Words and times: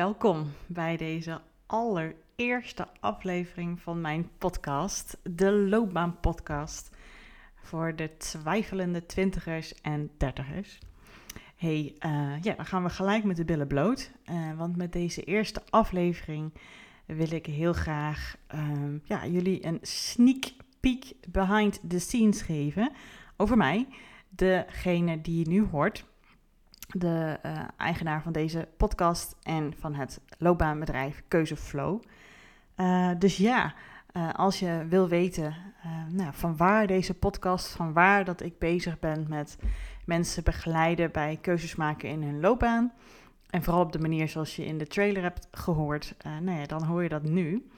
Welkom 0.00 0.52
bij 0.66 0.96
deze 0.96 1.40
allereerste 1.66 2.88
aflevering 3.00 3.80
van 3.80 4.00
mijn 4.00 4.30
podcast, 4.38 5.18
de 5.22 5.52
Loopbaan 5.52 6.20
Podcast, 6.20 6.96
voor 7.54 7.96
de 7.96 8.16
twijfelende 8.16 9.06
twintigers 9.06 9.80
en 9.80 10.10
dertigers. 10.18 10.78
Hey, 11.56 11.94
uh, 12.06 12.42
ja, 12.42 12.54
dan 12.54 12.66
gaan 12.66 12.82
we 12.82 12.90
gelijk 12.90 13.24
met 13.24 13.36
de 13.36 13.44
billen 13.44 13.66
bloot, 13.66 14.10
uh, 14.30 14.56
want 14.56 14.76
met 14.76 14.92
deze 14.92 15.22
eerste 15.22 15.62
aflevering 15.70 16.52
wil 17.06 17.32
ik 17.32 17.46
heel 17.46 17.72
graag 17.72 18.36
uh, 18.54 18.60
ja, 19.04 19.26
jullie 19.26 19.66
een 19.66 19.78
sneak 19.82 20.44
peek 20.80 21.12
behind 21.28 21.80
the 21.88 21.98
scenes 21.98 22.42
geven 22.42 22.92
over 23.36 23.56
mij, 23.56 23.86
degene 24.28 25.20
die 25.20 25.38
je 25.38 25.48
nu 25.48 25.64
hoort 25.64 26.04
de 26.92 27.38
uh, 27.46 27.58
eigenaar 27.76 28.22
van 28.22 28.32
deze 28.32 28.68
podcast 28.76 29.36
en 29.42 29.74
van 29.78 29.94
het 29.94 30.20
loopbaanbedrijf 30.38 31.22
Keuzeflow. 31.28 32.02
Uh, 32.76 33.10
dus 33.18 33.36
ja, 33.36 33.74
uh, 34.12 34.32
als 34.32 34.58
je 34.58 34.86
wil 34.88 35.08
weten 35.08 35.54
nou, 36.08 36.30
van 36.32 36.56
waar 36.56 36.86
deze 36.86 37.14
podcast, 37.14 37.68
van 37.68 37.92
waar 37.92 38.24
dat 38.24 38.42
ik 38.42 38.58
bezig 38.58 38.98
ben 38.98 39.26
met 39.28 39.58
mensen 40.04 40.44
begeleiden 40.44 41.10
bij 41.10 41.38
keuzes 41.40 41.76
maken 41.76 42.08
in 42.08 42.22
hun 42.22 42.40
loopbaan. 42.40 42.92
En 43.50 43.62
vooral 43.62 43.82
op 43.82 43.92
de 43.92 43.98
manier 43.98 44.28
zoals 44.28 44.56
je 44.56 44.64
in 44.64 44.78
de 44.78 44.86
trailer 44.86 45.22
hebt 45.22 45.48
gehoord, 45.50 46.14
nou 46.40 46.66
dan 46.66 46.84
hoor 46.84 47.02
je 47.02 47.08
dat 47.08 47.22
nu. 47.22 47.70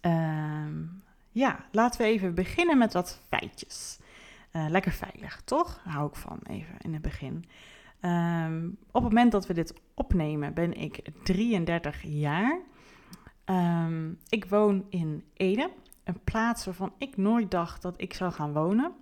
Ehm, 0.00 0.82
ja, 1.30 1.64
laten 1.72 2.00
we 2.00 2.06
even 2.06 2.34
beginnen 2.34 2.78
met 2.78 2.92
wat 2.92 3.20
feitjes. 3.28 3.98
lekker 4.52 4.92
veilig, 4.92 5.40
toch? 5.44 5.80
Hou 5.84 6.08
ik 6.08 6.16
van, 6.16 6.38
even 6.42 6.74
in 6.78 6.92
het 6.92 7.02
begin. 7.02 7.44
Um, 8.00 8.78
op 8.86 9.02
het 9.02 9.12
moment 9.12 9.32
dat 9.32 9.46
we 9.46 9.54
dit 9.54 9.74
opnemen 9.94 10.54
ben 10.54 10.80
ik 10.80 11.00
33 11.22 12.02
jaar. 12.02 12.60
Um, 13.44 14.18
ik 14.28 14.44
woon 14.44 14.84
in 14.88 15.24
Ede, 15.34 15.70
een 16.04 16.20
plaats 16.24 16.64
waarvan 16.64 16.92
ik 16.98 17.16
nooit 17.16 17.50
dacht 17.50 17.82
dat 17.82 17.94
ik 18.00 18.14
zou 18.14 18.32
gaan 18.32 18.52
wonen. 18.52 18.92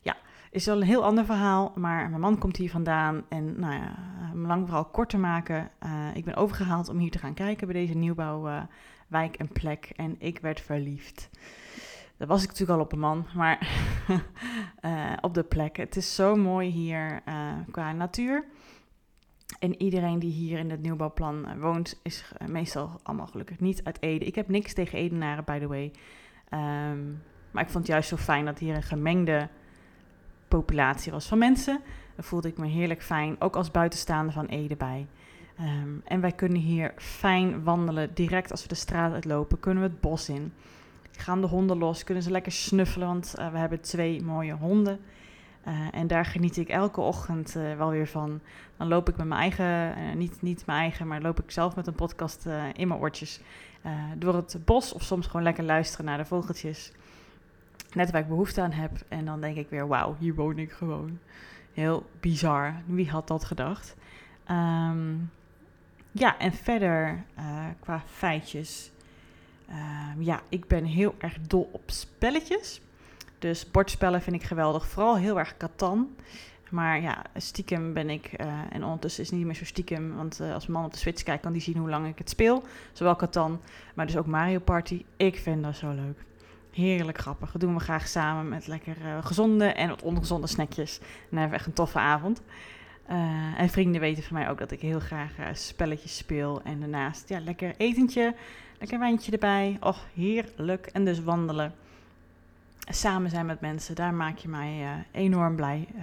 Ja, 0.00 0.16
is 0.50 0.66
wel 0.66 0.76
een 0.76 0.86
heel 0.86 1.04
ander 1.04 1.24
verhaal, 1.24 1.72
maar 1.74 2.08
mijn 2.08 2.20
man 2.20 2.38
komt 2.38 2.56
hier 2.56 2.70
vandaan. 2.70 3.24
En 3.28 3.60
nou 3.60 3.74
ja, 3.74 3.94
om 4.32 4.46
lang 4.46 4.66
vooral 4.66 4.84
kort 4.84 5.08
te 5.08 5.18
maken, 5.18 5.70
uh, 5.82 6.08
ik 6.14 6.24
ben 6.24 6.34
overgehaald 6.34 6.88
om 6.88 6.98
hier 6.98 7.10
te 7.10 7.18
gaan 7.18 7.34
kijken 7.34 7.66
bij 7.66 7.80
deze 7.80 7.94
nieuwbouwwijk 7.94 9.36
en 9.36 9.48
plek. 9.52 9.92
En 9.96 10.16
ik 10.18 10.38
werd 10.38 10.60
verliefd. 10.60 11.30
Dat 12.20 12.28
was 12.28 12.42
ik 12.42 12.48
natuurlijk 12.48 12.78
al 12.78 12.84
op 12.84 12.92
een 12.92 12.98
man, 12.98 13.26
maar 13.34 13.68
uh, 14.84 15.12
op 15.26 15.34
de 15.34 15.42
plek. 15.42 15.76
Het 15.76 15.96
is 15.96 16.14
zo 16.14 16.36
mooi 16.36 16.68
hier 16.68 17.20
uh, 17.28 17.52
qua 17.70 17.92
natuur. 17.92 18.44
En 19.58 19.82
iedereen 19.82 20.18
die 20.18 20.32
hier 20.32 20.58
in 20.58 20.70
het 20.70 20.82
nieuwbouwplan 20.82 21.44
uh, 21.48 21.62
woont, 21.62 22.00
is 22.02 22.32
meestal 22.46 23.00
allemaal 23.02 23.26
gelukkig 23.26 23.60
niet 23.60 23.84
uit 23.84 24.02
Ede. 24.02 24.24
Ik 24.24 24.34
heb 24.34 24.48
niks 24.48 24.74
tegen 24.74 24.98
Edenaren, 24.98 25.44
by 25.44 25.58
the 25.58 25.66
way. 25.66 25.92
Um, 26.54 27.22
maar 27.50 27.62
ik 27.62 27.70
vond 27.70 27.84
het 27.84 27.86
juist 27.86 28.08
zo 28.08 28.16
fijn 28.16 28.44
dat 28.44 28.58
hier 28.58 28.74
een 28.74 28.82
gemengde 28.82 29.48
populatie 30.48 31.12
was 31.12 31.28
van 31.28 31.38
mensen. 31.38 31.80
Daar 32.14 32.24
voelde 32.24 32.48
ik 32.48 32.58
me 32.58 32.66
heerlijk 32.66 33.02
fijn, 33.02 33.36
ook 33.38 33.56
als 33.56 33.70
buitenstaande 33.70 34.32
van 34.32 34.46
Ede 34.46 34.76
bij. 34.76 35.06
Um, 35.60 36.02
en 36.04 36.20
wij 36.20 36.32
kunnen 36.32 36.58
hier 36.58 36.94
fijn 36.96 37.64
wandelen. 37.64 38.14
Direct 38.14 38.50
als 38.50 38.62
we 38.62 38.68
de 38.68 38.74
straat 38.74 39.12
uitlopen, 39.12 39.60
kunnen 39.60 39.82
we 39.82 39.88
het 39.88 40.00
bos 40.00 40.28
in 40.28 40.52
gaan 41.20 41.40
de 41.40 41.46
honden 41.46 41.78
los, 41.78 42.04
kunnen 42.04 42.22
ze 42.22 42.30
lekker 42.30 42.52
snuffelen, 42.52 43.08
want 43.08 43.34
uh, 43.38 43.48
we 43.48 43.58
hebben 43.58 43.80
twee 43.80 44.22
mooie 44.22 44.52
honden. 44.52 45.00
Uh, 45.68 45.74
en 45.90 46.06
daar 46.06 46.24
geniet 46.24 46.56
ik 46.56 46.68
elke 46.68 47.00
ochtend 47.00 47.56
uh, 47.56 47.76
wel 47.76 47.90
weer 47.90 48.06
van. 48.06 48.40
Dan 48.76 48.88
loop 48.88 49.08
ik 49.08 49.16
met 49.16 49.26
mijn 49.26 49.40
eigen, 49.40 50.18
niet, 50.18 50.42
niet 50.42 50.66
mijn 50.66 50.78
eigen, 50.78 51.06
maar 51.06 51.20
loop 51.20 51.40
ik 51.40 51.50
zelf 51.50 51.76
met 51.76 51.86
een 51.86 51.94
podcast 51.94 52.46
in 52.72 52.88
mijn 52.88 53.00
oortjes 53.00 53.40
door 54.16 54.34
het 54.34 54.58
bos. 54.64 54.92
Of 54.92 55.02
soms 55.02 55.26
gewoon 55.26 55.42
lekker 55.42 55.64
luisteren 55.64 56.06
naar 56.06 56.18
de 56.18 56.24
vogeltjes. 56.24 56.92
Net 57.94 58.10
waar 58.10 58.20
ik 58.20 58.28
behoefte 58.28 58.60
aan 58.60 58.72
heb. 58.72 58.90
En 59.08 59.24
dan 59.24 59.40
denk 59.40 59.56
ik 59.56 59.68
weer, 59.70 59.88
wauw, 59.88 60.16
hier 60.18 60.34
woon 60.34 60.58
ik 60.58 60.72
gewoon. 60.72 61.18
Heel 61.72 62.06
bizar. 62.20 62.74
Wie 62.86 63.10
had 63.10 63.28
dat 63.28 63.44
gedacht? 63.44 63.96
Um, 64.50 65.30
ja, 66.10 66.38
en 66.38 66.52
verder 66.52 67.24
qua 67.80 68.02
feitjes 68.06 68.92
ja, 70.18 70.40
ik 70.48 70.66
ben 70.66 70.84
heel 70.84 71.14
erg 71.18 71.38
dol 71.40 71.68
op 71.72 71.82
spelletjes. 71.86 72.80
Dus 73.38 73.70
bordspellen 73.70 74.22
vind 74.22 74.36
ik 74.36 74.42
geweldig. 74.42 74.86
Vooral 74.86 75.16
heel 75.16 75.38
erg 75.38 75.56
Catan. 75.56 76.08
Maar 76.70 77.00
ja, 77.00 77.22
stiekem 77.36 77.92
ben 77.92 78.10
ik, 78.10 78.30
uh, 78.40 78.46
en 78.70 78.84
ondertussen 78.84 79.22
is 79.22 79.28
het 79.28 79.38
niet 79.38 79.46
meer 79.46 79.56
zo 79.56 79.64
stiekem, 79.64 80.16
want 80.16 80.40
uh, 80.40 80.54
als 80.54 80.66
man 80.66 80.84
op 80.84 80.92
de 80.92 80.98
Switch 80.98 81.22
kijkt, 81.22 81.42
kan 81.42 81.52
die 81.52 81.62
zien 81.62 81.76
hoe 81.76 81.88
lang 81.88 82.06
ik 82.06 82.18
het 82.18 82.30
speel. 82.30 82.62
Zowel 82.92 83.16
Catan, 83.16 83.60
maar 83.94 84.06
dus 84.06 84.16
ook 84.16 84.26
Mario 84.26 84.58
Party. 84.58 85.04
Ik 85.16 85.36
vind 85.36 85.62
dat 85.62 85.76
zo 85.76 85.90
leuk. 85.90 86.24
Heerlijk 86.70 87.18
grappig. 87.18 87.52
Dat 87.52 87.60
doen 87.60 87.74
we 87.74 87.80
graag 87.80 88.08
samen 88.08 88.48
met 88.48 88.66
lekker 88.66 88.96
uh, 89.04 89.24
gezonde 89.24 89.64
en 89.64 89.88
wat 89.88 90.02
ongezonde 90.02 90.46
snackjes. 90.46 90.98
En 90.98 91.06
dan 91.30 91.38
hebben 91.38 91.50
we 91.50 91.56
echt 91.56 91.66
een 91.66 91.72
toffe 91.72 91.98
avond. 91.98 92.42
en 93.56 93.68
vrienden 93.68 94.00
weten 94.00 94.22
van 94.22 94.36
mij 94.36 94.50
ook 94.50 94.58
dat 94.58 94.70
ik 94.70 94.80
heel 94.80 95.00
graag 95.00 95.32
spelletjes 95.52 96.16
speel. 96.16 96.60
En 96.62 96.80
daarnaast, 96.80 97.28
ja, 97.28 97.40
lekker 97.40 97.74
etentje. 97.76 98.34
Lekker 98.80 98.98
wijntje 98.98 99.32
erbij. 99.32 99.76
Och, 99.80 100.06
heerlijk. 100.14 100.86
En 100.86 101.04
dus 101.04 101.22
wandelen. 101.22 101.74
Samen 102.78 103.30
zijn 103.30 103.46
met 103.46 103.60
mensen, 103.60 103.94
daar 103.94 104.14
maak 104.14 104.38
je 104.38 104.48
mij 104.48 104.82
uh, 104.82 104.90
enorm 105.10 105.56
blij 105.56 105.88
uh, 105.96 106.02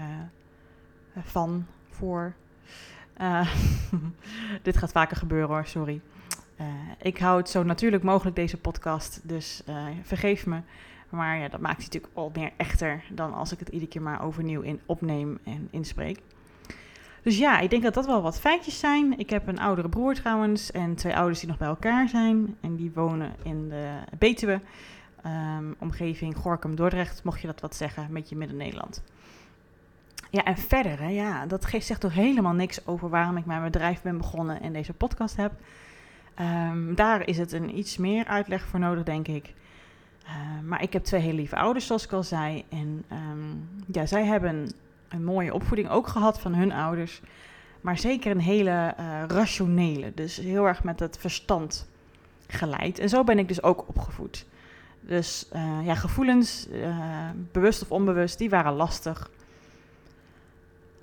van, 1.24 1.66
voor. 1.90 2.34
Uh, 3.22 3.54
dit 4.64 4.78
gaat 4.78 4.92
vaker 4.92 5.18
gebeuren 5.18 5.50
hoor, 5.50 5.66
sorry. 5.66 6.02
ik 7.02 7.18
hou 7.18 7.38
het 7.38 7.50
zo 7.50 7.64
natuurlijk 7.64 8.04
mogelijk, 8.04 8.36
deze 8.36 8.58
podcast, 8.58 9.20
dus 9.24 9.64
vergeef 10.04 10.46
me. 10.46 10.62
Maar 11.10 11.38
ja, 11.38 11.48
dat 11.48 11.60
maakt 11.60 11.84
het 11.84 11.94
natuurlijk 11.94 12.14
al 12.18 12.32
meer 12.36 12.52
echter 12.58 13.04
dan 13.10 13.34
als 13.34 13.52
ik 13.52 13.60
het 13.60 13.70
iedere 13.70 13.92
keer 13.92 14.02
maar 14.02 14.24
overnieuw 14.24 14.62
in 14.62 14.80
opneem 14.86 15.40
en 15.44 15.68
inspreek. 15.72 16.20
Dus 17.28 17.38
ja, 17.38 17.60
ik 17.60 17.70
denk 17.70 17.84
dat 17.84 17.94
dat 17.94 18.06
wel 18.06 18.22
wat 18.22 18.40
feitjes 18.40 18.80
zijn. 18.80 19.20
Ik 19.20 19.30
heb 19.30 19.48
een 19.48 19.60
oudere 19.60 19.90
broer 19.90 20.16
trouwens 20.16 20.72
en 20.72 20.96
twee 20.96 21.16
ouders 21.16 21.40
die 21.40 21.48
nog 21.48 21.58
bij 21.58 21.68
elkaar 21.68 22.10
zijn. 22.10 22.56
En 22.62 22.76
die 22.76 22.92
wonen 22.94 23.32
in 23.44 23.70
de 23.70 23.90
Betuwe, 24.18 24.62
um, 25.26 25.76
omgeving 25.80 26.38
Gorkum, 26.38 26.76
Dordrecht, 26.76 27.24
mocht 27.24 27.42
je 27.42 27.48
dat 27.48 27.62
wat 27.62 27.76
zeggen, 27.76 28.04
een 28.04 28.14
beetje 28.14 28.36
Midden-Nederland. 28.36 29.04
Ja, 30.30 30.44
en 30.44 30.58
verder, 30.58 31.00
hè, 31.00 31.08
ja, 31.08 31.46
dat 31.46 31.66
geeft, 31.66 31.86
zegt 31.86 32.02
toch 32.02 32.14
helemaal 32.14 32.54
niks 32.54 32.88
over 32.88 33.10
waarom 33.10 33.38
ik 33.38 33.46
mijn 33.46 33.64
bedrijf 33.64 34.02
ben 34.02 34.18
begonnen 34.18 34.62
en 34.62 34.74
deze 34.74 34.94
podcast 34.94 35.36
heb. 35.36 35.52
Um, 36.40 36.96
daar 36.96 37.28
is 37.28 37.38
het 37.38 37.52
een 37.52 37.78
iets 37.78 37.98
meer 37.98 38.26
uitleg 38.26 38.66
voor 38.66 38.80
nodig, 38.80 39.04
denk 39.04 39.28
ik. 39.28 39.54
Uh, 40.26 40.32
maar 40.64 40.82
ik 40.82 40.94
heb 40.94 41.04
twee 41.04 41.22
hele 41.22 41.34
lieve 41.34 41.56
ouders, 41.56 41.86
zoals 41.86 42.04
ik 42.04 42.12
al 42.12 42.24
zei. 42.24 42.64
En 42.70 43.06
ja, 43.92 44.06
zij 44.06 44.26
hebben 44.26 44.72
een 45.10 45.24
mooie 45.24 45.54
opvoeding 45.54 45.90
ook 45.90 46.08
gehad 46.08 46.40
van 46.40 46.54
hun 46.54 46.72
ouders. 46.72 47.22
Maar 47.82 47.98
zeker 47.98 48.32
een 48.32 48.40
hele 48.40 48.94
uh, 49.00 49.24
rationele. 49.28 50.12
Dus 50.16 50.38
heel 50.38 50.66
erg 50.66 50.84
met 50.84 51.00
het 51.00 51.18
verstand 51.18 51.88
geleid. 52.48 53.00
En 53.00 53.10
zo 53.10 53.24
ben 53.24 53.40
ik 53.40 53.48
dus 53.48 53.64
ook 53.64 53.88
opgevoed. 53.88 54.46
Dus 55.00 55.50
uh, 55.56 55.86
ja, 55.86 55.96
gevoelens, 55.96 56.68
uh, 56.72 57.30
bewust 57.52 57.82
of 57.82 57.92
onbewust, 57.92 58.38
die 58.38 58.50
waren 58.50 58.74
lastig. 58.74 59.30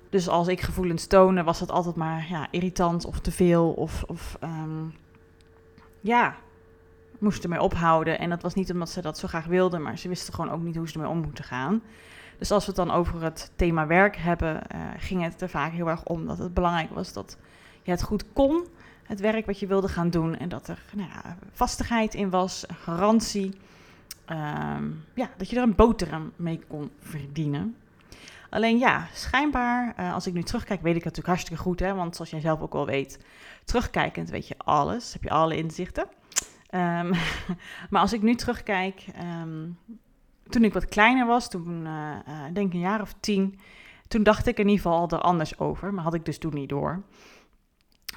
Dus 0.09 0.27
als 0.27 0.47
ik 0.47 0.61
gevoelens 0.61 1.07
toonde, 1.07 1.43
was 1.43 1.59
het 1.59 1.71
altijd 1.71 1.95
maar 1.95 2.25
ja, 2.29 2.47
irritant 2.51 3.05
of 3.05 3.19
te 3.19 3.31
veel. 3.31 3.71
Of, 3.71 4.03
of 4.03 4.37
um, 4.43 4.93
ja, 6.01 6.35
moesten 7.19 7.43
ermee 7.43 7.61
ophouden. 7.61 8.19
En 8.19 8.29
dat 8.29 8.41
was 8.41 8.53
niet 8.53 8.71
omdat 8.71 8.89
ze 8.89 9.01
dat 9.01 9.17
zo 9.17 9.27
graag 9.27 9.45
wilden, 9.45 9.81
maar 9.81 9.97
ze 9.97 10.07
wisten 10.07 10.33
gewoon 10.33 10.51
ook 10.51 10.61
niet 10.61 10.75
hoe 10.75 10.87
ze 10.87 10.93
ermee 10.93 11.09
om 11.09 11.21
moeten 11.21 11.43
gaan. 11.43 11.81
Dus 12.37 12.51
als 12.51 12.65
we 12.65 12.71
het 12.71 12.87
dan 12.87 12.97
over 12.97 13.23
het 13.23 13.51
thema 13.55 13.87
werk 13.87 14.15
hebben, 14.15 14.61
uh, 14.75 14.81
ging 14.97 15.23
het 15.23 15.41
er 15.41 15.49
vaak 15.49 15.71
heel 15.71 15.87
erg 15.87 16.03
om 16.03 16.25
dat 16.25 16.37
het 16.37 16.53
belangrijk 16.53 16.89
was 16.89 17.13
dat 17.13 17.37
je 17.81 17.91
het 17.91 18.03
goed 18.03 18.23
kon, 18.33 18.67
het 19.03 19.19
werk 19.19 19.45
wat 19.45 19.59
je 19.59 19.67
wilde 19.67 19.87
gaan 19.87 20.09
doen. 20.09 20.37
En 20.37 20.49
dat 20.49 20.67
er 20.67 20.83
nou 20.93 21.09
ja, 21.09 21.37
vastigheid 21.51 22.13
in 22.13 22.29
was, 22.29 22.65
garantie. 22.67 23.53
Um, 24.29 25.05
ja, 25.13 25.29
dat 25.37 25.49
je 25.49 25.55
er 25.55 25.63
een 25.63 25.75
boterham 25.75 26.31
mee 26.35 26.61
kon 26.67 26.91
verdienen. 26.99 27.75
Alleen 28.49 28.77
ja, 28.77 29.07
schijnbaar, 29.13 29.93
uh, 29.99 30.13
als 30.13 30.27
ik 30.27 30.33
nu 30.33 30.43
terugkijk, 30.43 30.81
weet 30.81 30.95
ik 30.95 31.03
het 31.03 31.15
natuurlijk 31.15 31.27
hartstikke 31.27 31.61
goed. 31.61 31.79
Hè? 31.79 31.93
Want 31.93 32.15
zoals 32.15 32.31
jij 32.31 32.39
zelf 32.39 32.61
ook 32.61 32.73
wel 32.73 32.85
weet, 32.85 33.19
terugkijkend 33.63 34.29
weet 34.29 34.47
je 34.47 34.55
alles. 34.57 35.13
Heb 35.13 35.23
je 35.23 35.29
alle 35.29 35.57
inzichten. 35.57 36.07
Um, 36.71 37.13
maar 37.89 38.01
als 38.01 38.13
ik 38.13 38.21
nu 38.21 38.35
terugkijk, 38.35 39.05
um, 39.41 39.77
toen 40.49 40.63
ik 40.63 40.73
wat 40.73 40.85
kleiner 40.85 41.25
was, 41.25 41.49
toen 41.49 41.85
uh, 41.85 42.15
uh, 42.27 42.43
denk 42.53 42.73
een 42.73 42.79
jaar 42.79 43.01
of 43.01 43.15
tien, 43.19 43.59
toen 44.07 44.23
dacht 44.23 44.47
ik 44.47 44.57
in 44.57 44.67
ieder 44.67 44.81
geval 44.81 44.99
al 44.99 45.09
er 45.09 45.21
anders 45.21 45.59
over, 45.59 45.93
maar 45.93 46.03
had 46.03 46.13
ik 46.13 46.25
dus 46.25 46.37
toen 46.37 46.53
niet 46.53 46.69
door. 46.69 47.03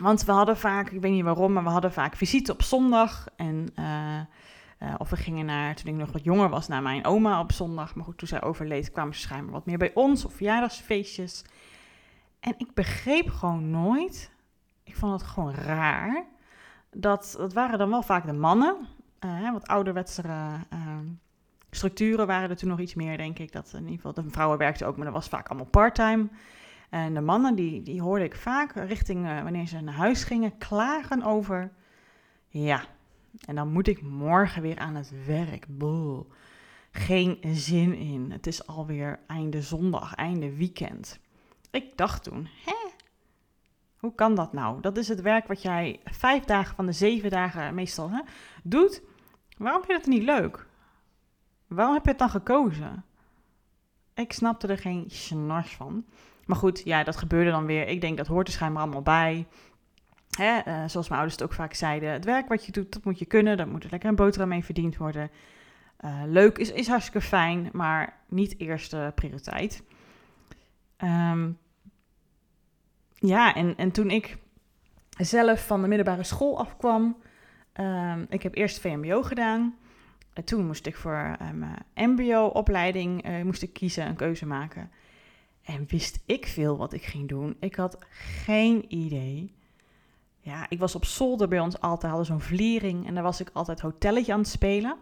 Want 0.00 0.24
we 0.24 0.32
hadden 0.32 0.56
vaak, 0.56 0.90
ik 0.90 1.00
weet 1.00 1.12
niet 1.12 1.24
waarom, 1.24 1.52
maar 1.52 1.64
we 1.64 1.70
hadden 1.70 1.92
vaak 1.92 2.16
visite 2.16 2.52
op 2.52 2.62
zondag. 2.62 3.26
En, 3.36 3.68
uh, 3.78 4.94
of 4.98 5.10
we 5.10 5.16
gingen 5.16 5.46
naar, 5.46 5.74
toen 5.74 5.92
ik 5.92 5.98
nog 5.98 6.12
wat 6.12 6.24
jonger 6.24 6.48
was, 6.48 6.68
naar 6.68 6.82
mijn 6.82 7.04
oma 7.04 7.40
op 7.40 7.52
zondag. 7.52 7.94
Maar 7.94 8.04
goed, 8.04 8.18
toen 8.18 8.28
zij 8.28 8.42
overleed, 8.42 8.92
kwamen 8.92 9.14
ze 9.14 9.20
schijnbaar 9.20 9.52
wat 9.52 9.66
meer 9.66 9.78
bij 9.78 9.94
ons, 9.94 10.24
of 10.24 10.34
verjaardagsfeestjes. 10.34 11.44
En 12.40 12.54
ik 12.56 12.74
begreep 12.74 13.30
gewoon 13.30 13.70
nooit 13.70 14.30
ik 14.88 14.96
vond 14.96 15.20
het 15.20 15.30
gewoon 15.30 15.54
raar. 15.54 16.26
Dat, 16.90 17.34
dat 17.38 17.52
waren 17.52 17.78
dan 17.78 17.90
wel 17.90 18.02
vaak 18.02 18.26
de 18.26 18.32
mannen. 18.32 18.76
Wat 19.52 19.66
ouderwetsere 19.66 20.66
structuren 21.70 22.26
waren 22.26 22.50
er 22.50 22.56
toen 22.56 22.68
nog 22.68 22.80
iets 22.80 22.94
meer, 22.94 23.16
denk 23.16 23.38
ik. 23.38 23.52
Dat 23.52 23.70
in 23.72 23.80
ieder 23.80 23.94
geval 23.94 24.12
de 24.12 24.30
vrouwen 24.30 24.58
werkten 24.58 24.86
ook, 24.86 24.96
maar 24.96 25.04
dat 25.04 25.14
was 25.14 25.28
vaak 25.28 25.48
allemaal 25.48 25.66
parttime. 25.66 26.28
En 26.90 27.14
de 27.14 27.20
mannen, 27.20 27.54
die, 27.54 27.82
die 27.82 28.02
hoorde 28.02 28.24
ik 28.24 28.36
vaak 28.36 28.72
richting 28.74 29.26
uh, 29.26 29.42
wanneer 29.42 29.66
ze 29.66 29.80
naar 29.80 29.94
huis 29.94 30.24
gingen, 30.24 30.58
klagen 30.58 31.22
over... 31.22 31.70
Ja, 32.50 32.84
en 33.46 33.54
dan 33.54 33.72
moet 33.72 33.88
ik 33.88 34.02
morgen 34.02 34.62
weer 34.62 34.78
aan 34.78 34.94
het 34.94 35.12
werk. 35.26 35.66
Boel. 35.68 36.26
Geen 36.90 37.38
zin 37.52 37.94
in. 37.94 38.30
Het 38.30 38.46
is 38.46 38.66
alweer 38.66 39.20
einde 39.26 39.62
zondag, 39.62 40.14
einde 40.14 40.56
weekend. 40.56 41.20
Ik 41.70 41.96
dacht 41.96 42.22
toen, 42.22 42.48
hè? 42.64 42.76
Hoe 43.98 44.14
kan 44.14 44.34
dat 44.34 44.52
nou? 44.52 44.80
Dat 44.80 44.96
is 44.96 45.08
het 45.08 45.20
werk 45.20 45.46
wat 45.46 45.62
jij 45.62 46.00
vijf 46.04 46.44
dagen 46.44 46.74
van 46.74 46.86
de 46.86 46.92
zeven 46.92 47.30
dagen 47.30 47.74
meestal 47.74 48.10
hè, 48.10 48.20
doet. 48.62 49.02
Waarom 49.56 49.82
vind 49.84 49.92
je 49.92 50.10
het 50.10 50.18
niet 50.18 50.28
leuk? 50.28 50.66
Waarom 51.68 51.94
heb 51.94 52.04
je 52.04 52.10
het 52.10 52.18
dan 52.18 52.30
gekozen? 52.30 53.04
Ik 54.14 54.32
snapte 54.32 54.66
er 54.66 54.78
geen 54.78 55.04
snars 55.08 55.76
van. 55.76 56.04
Maar 56.46 56.56
goed, 56.56 56.82
ja, 56.84 57.04
dat 57.04 57.16
gebeurde 57.16 57.50
dan 57.50 57.66
weer. 57.66 57.88
Ik 57.88 58.00
denk 58.00 58.16
dat 58.16 58.26
hoort 58.26 58.46
er 58.46 58.52
schijnbaar 58.52 58.82
allemaal 58.82 59.02
bij. 59.02 59.46
Hè, 60.30 60.58
uh, 60.66 60.88
zoals 60.88 61.08
mijn 61.08 61.20
ouders 61.20 61.32
het 61.32 61.42
ook 61.42 61.52
vaak 61.52 61.74
zeiden. 61.74 62.10
Het 62.10 62.24
werk 62.24 62.48
wat 62.48 62.66
je 62.66 62.72
doet, 62.72 62.92
dat 62.92 63.04
moet 63.04 63.18
je 63.18 63.26
kunnen. 63.26 63.56
Daar 63.56 63.68
moet 63.68 63.84
er 63.84 63.90
lekker 63.90 64.08
een 64.08 64.16
boterham 64.16 64.48
mee 64.48 64.64
verdiend 64.64 64.96
worden. 64.96 65.30
Uh, 66.04 66.22
leuk 66.26 66.58
is, 66.58 66.72
is 66.72 66.88
hartstikke 66.88 67.20
fijn, 67.20 67.68
maar 67.72 68.16
niet 68.28 68.58
eerste 68.58 69.12
prioriteit. 69.14 69.82
Um, 71.04 71.58
ja, 73.14 73.54
en, 73.54 73.76
en 73.76 73.90
toen 73.90 74.10
ik 74.10 74.38
zelf 75.18 75.66
van 75.66 75.82
de 75.82 75.88
middelbare 75.88 76.24
school 76.24 76.58
afkwam, 76.58 77.16
um, 77.80 78.26
ik 78.28 78.42
heb 78.42 78.54
eerst 78.54 78.80
VMBO 78.80 79.22
gedaan. 79.22 79.76
En 80.38 80.44
toen 80.44 80.66
moest 80.66 80.86
ik 80.86 80.96
voor 80.96 81.36
um, 81.42 81.64
MBO-opleiding 81.94 83.28
uh, 83.28 83.42
moest 83.42 83.62
ik 83.62 83.72
kiezen, 83.72 84.06
een 84.06 84.16
keuze 84.16 84.46
maken. 84.46 84.90
En 85.62 85.84
wist 85.88 86.20
ik 86.26 86.46
veel 86.46 86.76
wat 86.76 86.92
ik 86.92 87.04
ging 87.04 87.28
doen. 87.28 87.56
Ik 87.60 87.74
had 87.74 87.96
geen 88.44 88.84
idee. 88.88 89.54
Ja, 90.40 90.66
ik 90.68 90.78
was 90.78 90.94
op 90.94 91.04
zolder 91.04 91.48
bij 91.48 91.60
ons 91.60 91.80
altijd, 91.80 92.12
hadden 92.12 92.26
zo'n 92.26 92.40
vliering 92.40 93.06
en 93.06 93.14
daar 93.14 93.22
was 93.22 93.40
ik 93.40 93.50
altijd 93.52 93.80
hotelletje 93.80 94.32
aan 94.32 94.38
het 94.38 94.48
spelen. 94.48 94.96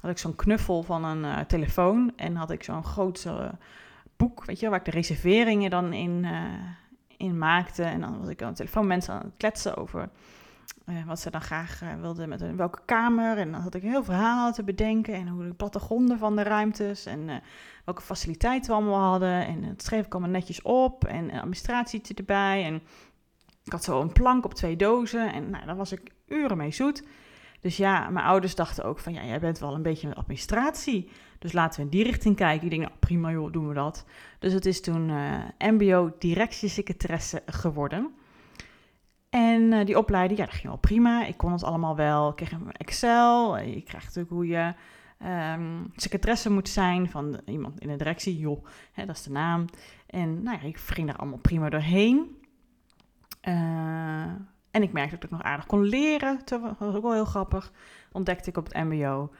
Had 0.00 0.10
ik 0.10 0.18
zo'n 0.18 0.36
knuffel 0.36 0.82
van 0.82 1.04
een 1.04 1.24
uh, 1.24 1.38
telefoon 1.40 2.12
en 2.16 2.36
had 2.36 2.50
ik 2.50 2.62
zo'n 2.62 2.84
groot 2.84 3.26
boek, 4.16 4.44
weet 4.44 4.60
je, 4.60 4.68
waar 4.68 4.78
ik 4.78 4.84
de 4.84 4.90
reserveringen 4.90 5.70
dan 5.70 5.92
in, 5.92 6.26
in 7.16 7.38
maakte. 7.38 7.82
En 7.82 8.00
dan 8.00 8.18
was 8.18 8.28
ik 8.28 8.42
aan 8.42 8.50
de 8.50 8.56
telefoon 8.56 8.86
mensen 8.86 9.14
aan 9.14 9.24
het 9.24 9.36
kletsen 9.36 9.76
over 9.76 10.08
wat 11.06 11.20
ze 11.20 11.30
dan 11.30 11.40
graag 11.40 11.80
wilden 12.00 12.28
met 12.28 12.56
welke 12.56 12.80
kamer. 12.84 13.38
En 13.38 13.52
dan 13.52 13.60
had 13.60 13.74
ik 13.74 13.82
heel 13.82 14.04
verhaal 14.04 14.52
te 14.52 14.64
bedenken 14.64 15.14
en 15.14 15.28
hoe 15.28 15.44
de 15.44 15.54
plattegronden 15.54 16.18
van 16.18 16.36
de 16.36 16.42
ruimtes 16.42 17.06
en 17.06 17.42
welke 17.84 18.02
faciliteiten 18.02 18.70
we 18.70 18.76
allemaal 18.76 19.10
hadden. 19.10 19.46
En 19.46 19.62
dat 19.62 19.82
schreef 19.82 20.06
ik 20.06 20.12
allemaal 20.12 20.30
netjes 20.30 20.62
op 20.62 21.04
en 21.04 21.24
een 21.24 21.38
administratietje 21.38 22.14
erbij 22.14 22.64
en 22.64 22.82
ik 23.64 23.72
had 23.72 23.84
zo 23.84 24.00
een 24.00 24.12
plank 24.12 24.44
op 24.44 24.54
twee 24.54 24.76
dozen 24.76 25.32
en 25.32 25.50
nou, 25.50 25.66
daar 25.66 25.76
was 25.76 25.92
ik 25.92 26.10
uren 26.26 26.56
mee 26.56 26.72
zoet. 26.72 27.02
Dus 27.60 27.76
ja, 27.76 28.10
mijn 28.10 28.26
ouders 28.26 28.54
dachten 28.54 28.84
ook 28.84 28.98
van, 28.98 29.12
ja, 29.12 29.24
jij 29.24 29.40
bent 29.40 29.58
wel 29.58 29.74
een 29.74 29.82
beetje 29.82 30.08
met 30.08 30.16
administratie. 30.16 31.10
Dus 31.38 31.52
laten 31.52 31.78
we 31.78 31.84
in 31.84 31.90
die 31.90 32.04
richting 32.04 32.36
kijken. 32.36 32.64
Ik 32.64 32.70
denk, 32.70 32.82
nou 32.82 32.94
prima 32.98 33.30
joh, 33.30 33.52
doen 33.52 33.68
we 33.68 33.74
dat. 33.74 34.04
Dus 34.38 34.52
het 34.52 34.66
is 34.66 34.80
toen 34.80 35.08
uh, 35.08 35.38
mbo 35.58 36.12
directiesecretaresse 36.18 37.42
geworden. 37.46 38.14
En 39.34 39.72
uh, 39.72 39.84
die 39.84 39.98
opleiding, 39.98 40.38
ja, 40.38 40.44
dat 40.44 40.54
ging 40.54 40.68
wel 40.68 40.76
prima. 40.76 41.24
Ik 41.24 41.36
kon 41.36 41.52
het 41.52 41.62
allemaal 41.62 41.96
wel. 41.96 42.28
Ik 42.28 42.36
kreeg 42.36 42.52
een 42.52 42.72
Excel. 42.72 43.58
Je 43.58 43.82
krijgt 43.82 44.06
natuurlijk 44.06 44.34
hoe 44.34 44.46
je 44.46 44.74
um, 45.54 45.92
secretaresse 45.96 46.50
moet 46.50 46.68
zijn 46.68 47.10
van 47.10 47.40
iemand 47.46 47.80
in 47.80 47.88
de 47.88 47.96
directie. 47.96 48.38
Joh, 48.38 48.64
hè, 48.92 49.06
dat 49.06 49.16
is 49.16 49.22
de 49.22 49.30
naam. 49.30 49.64
En 50.06 50.42
nou 50.42 50.58
ja, 50.60 50.66
ik 50.66 50.76
ging 50.76 51.06
daar 51.06 51.16
allemaal 51.16 51.38
prima 51.38 51.68
doorheen. 51.68 52.42
Uh, 53.48 53.54
en 54.70 54.82
ik 54.82 54.92
merkte 54.92 55.14
dat 55.14 55.24
ik 55.24 55.30
nog 55.30 55.42
aardig 55.42 55.66
kon 55.66 55.82
leren. 55.82 56.40
Dat 56.44 56.60
was 56.78 56.94
ook 56.94 57.02
wel 57.02 57.12
heel 57.12 57.24
grappig. 57.24 57.72
Ontdekte 58.12 58.50
ik 58.50 58.56
op 58.56 58.64
het 58.64 58.84
MBO. 58.84 59.30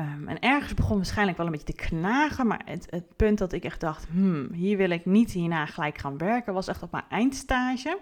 Um, 0.00 0.28
en 0.28 0.40
ergens 0.40 0.74
begon 0.74 0.96
waarschijnlijk 0.96 1.36
wel 1.36 1.46
een 1.46 1.52
beetje 1.52 1.72
te 1.72 1.86
knagen. 1.86 2.46
Maar 2.46 2.62
het, 2.64 2.86
het 2.90 3.16
punt 3.16 3.38
dat 3.38 3.52
ik 3.52 3.64
echt 3.64 3.80
dacht: 3.80 4.06
hmm, 4.08 4.52
hier 4.52 4.76
wil 4.76 4.90
ik 4.90 5.04
niet 5.04 5.32
hierna 5.32 5.66
gelijk 5.66 5.98
gaan 5.98 6.18
werken, 6.18 6.54
was 6.54 6.68
echt 6.68 6.82
op 6.82 6.92
mijn 6.92 7.04
eindstage. 7.08 7.98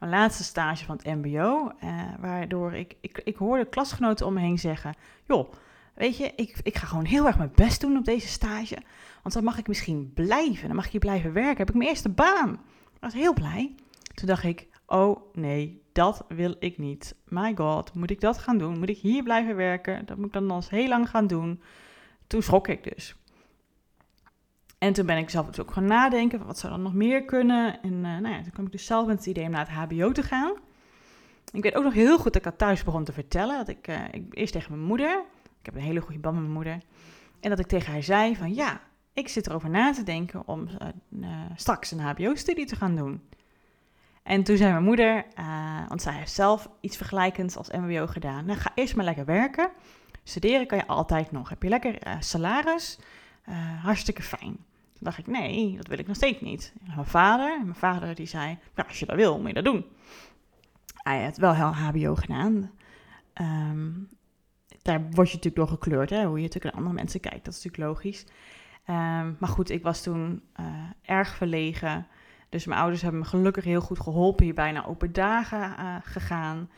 Mijn 0.00 0.12
laatste 0.12 0.44
stage 0.44 0.84
van 0.84 0.96
het 0.96 1.06
MBO. 1.06 1.72
Uh, 1.84 2.02
waardoor 2.20 2.74
ik, 2.74 2.96
ik, 3.00 3.20
ik 3.24 3.36
hoorde 3.36 3.64
klasgenoten 3.68 4.26
om 4.26 4.34
me 4.34 4.40
heen 4.40 4.58
zeggen: 4.58 4.94
joh. 5.26 5.52
Weet 5.94 6.16
je, 6.16 6.32
ik, 6.36 6.60
ik 6.62 6.76
ga 6.76 6.86
gewoon 6.86 7.04
heel 7.04 7.26
erg 7.26 7.36
mijn 7.36 7.52
best 7.54 7.80
doen 7.80 7.96
op 7.96 8.04
deze 8.04 8.28
stage. 8.28 8.78
Want 9.22 9.34
dan 9.34 9.44
mag 9.44 9.58
ik 9.58 9.68
misschien 9.68 10.12
blijven. 10.14 10.66
Dan 10.66 10.76
mag 10.76 10.84
ik 10.84 10.90
hier 10.90 11.00
blijven 11.00 11.32
werken. 11.32 11.56
Heb 11.56 11.68
ik 11.68 11.74
mijn 11.74 11.88
eerste 11.88 12.08
baan. 12.08 12.52
Ik 12.94 13.00
was 13.00 13.12
heel 13.12 13.34
blij. 13.34 13.74
Toen 14.14 14.26
dacht 14.26 14.44
ik, 14.44 14.66
oh 14.86 15.34
nee, 15.34 15.82
dat 15.92 16.24
wil 16.28 16.54
ik 16.58 16.78
niet. 16.78 17.14
My 17.28 17.56
god, 17.56 17.94
moet 17.94 18.10
ik 18.10 18.20
dat 18.20 18.38
gaan 18.38 18.58
doen? 18.58 18.78
Moet 18.78 18.88
ik 18.88 18.98
hier 18.98 19.22
blijven 19.22 19.56
werken? 19.56 20.06
Dat 20.06 20.16
moet 20.16 20.26
ik 20.26 20.32
dan 20.32 20.50
al 20.50 20.62
heel 20.68 20.88
lang 20.88 21.10
gaan 21.10 21.26
doen. 21.26 21.62
Toen 22.26 22.42
schrok 22.42 22.68
ik 22.68 22.94
dus. 22.94 23.16
En 24.80 24.92
toen 24.92 25.06
ben 25.06 25.16
ik 25.16 25.30
zelf 25.30 25.46
dus 25.46 25.60
ook 25.60 25.72
gaan 25.72 25.84
nadenken, 25.84 26.46
wat 26.46 26.58
zou 26.58 26.72
dan 26.72 26.82
nog 26.82 26.94
meer 26.94 27.24
kunnen? 27.24 27.82
En 27.82 27.92
uh, 27.92 28.00
nou 28.00 28.28
ja, 28.28 28.42
toen 28.42 28.52
kwam 28.52 28.66
ik 28.66 28.72
dus 28.72 28.86
zelf 28.86 29.06
met 29.06 29.16
het 29.16 29.26
idee 29.26 29.44
om 29.44 29.50
naar 29.50 29.68
het 29.68 29.90
hbo 29.90 30.12
te 30.12 30.22
gaan. 30.22 30.52
Ik 31.52 31.62
weet 31.62 31.74
ook 31.74 31.84
nog 31.84 31.92
heel 31.92 32.16
goed 32.16 32.24
dat 32.24 32.36
ik 32.36 32.42
dat 32.42 32.58
thuis 32.58 32.84
begon 32.84 33.04
te 33.04 33.12
vertellen. 33.12 33.56
Dat 33.56 33.68
ik, 33.68 33.88
uh, 33.88 34.04
ik 34.10 34.24
eerst 34.30 34.52
tegen 34.52 34.72
mijn 34.72 34.86
moeder, 34.86 35.22
ik 35.42 35.66
heb 35.66 35.74
een 35.74 35.80
hele 35.80 36.00
goede 36.00 36.18
band 36.18 36.34
met 36.34 36.42
mijn 36.42 36.54
moeder. 36.54 36.78
En 37.40 37.50
dat 37.50 37.58
ik 37.58 37.66
tegen 37.66 37.92
haar 37.92 38.02
zei 38.02 38.36
van 38.36 38.54
ja, 38.54 38.80
ik 39.12 39.28
zit 39.28 39.46
erover 39.46 39.70
na 39.70 39.92
te 39.92 40.02
denken 40.02 40.42
om 40.48 40.68
uh, 41.10 41.28
straks 41.56 41.90
een 41.90 42.00
hbo-studie 42.00 42.66
te 42.66 42.76
gaan 42.76 42.96
doen. 42.96 43.22
En 44.22 44.42
toen 44.42 44.56
zei 44.56 44.70
mijn 44.70 44.84
moeder, 44.84 45.24
want 45.88 46.02
zij 46.02 46.12
heeft 46.12 46.32
zelf 46.32 46.68
iets 46.80 46.96
vergelijkends 46.96 47.56
als 47.56 47.70
MBO 47.70 48.06
gedaan. 48.06 48.44
Nou, 48.44 48.58
ga 48.58 48.72
eerst 48.74 48.96
maar 48.96 49.04
lekker 49.04 49.24
werken. 49.24 49.70
Studeren 50.24 50.66
kan 50.66 50.78
je 50.78 50.86
altijd 50.86 51.30
nog. 51.30 51.48
Heb 51.48 51.62
je 51.62 51.68
lekker 51.68 52.16
salaris? 52.18 52.98
Hartstikke 53.82 54.22
fijn. 54.22 54.56
Dacht 55.00 55.18
ik, 55.18 55.26
nee, 55.26 55.76
dat 55.76 55.86
wil 55.86 55.98
ik 55.98 56.06
nog 56.06 56.16
steeds 56.16 56.40
niet. 56.40 56.72
mijn 56.94 57.06
vader, 57.06 57.60
mijn 57.62 57.74
vader 57.74 58.14
die 58.14 58.26
zei, 58.26 58.58
nou, 58.74 58.88
als 58.88 58.98
je 58.98 59.06
dat 59.06 59.16
wil, 59.16 59.38
moet 59.38 59.48
je 59.48 59.54
dat 59.54 59.64
doen. 59.64 59.84
Hij 60.94 61.24
had 61.24 61.36
wel 61.36 61.54
heel 61.54 61.74
HBO 61.74 62.14
gedaan. 62.14 62.70
Um, 63.34 64.08
daar 64.82 65.00
word 65.00 65.30
je 65.30 65.36
natuurlijk 65.36 65.56
door 65.56 65.68
gekleurd, 65.68 66.10
hè? 66.10 66.24
hoe 66.24 66.36
je 66.36 66.42
natuurlijk 66.42 66.64
naar 66.64 66.84
andere 66.84 66.94
mensen 66.94 67.20
kijkt. 67.20 67.44
Dat 67.44 67.54
is 67.54 67.64
natuurlijk 67.64 67.92
logisch. 67.92 68.26
Um, 68.86 69.36
maar 69.38 69.48
goed, 69.48 69.70
ik 69.70 69.82
was 69.82 70.02
toen 70.02 70.42
erg 71.02 71.34
verlegen. 71.34 72.06
Dus 72.48 72.66
mijn 72.66 72.80
ouders 72.80 73.02
hebben 73.02 73.20
me 73.20 73.26
gelukkig 73.26 73.64
heel 73.64 73.80
goed 73.80 74.00
geholpen, 74.00 74.44
hier 74.44 74.54
bijna 74.54 74.86
open 74.86 75.12
dagen 75.12 75.74
uh, 75.78 75.96
gegaan. 76.02 76.70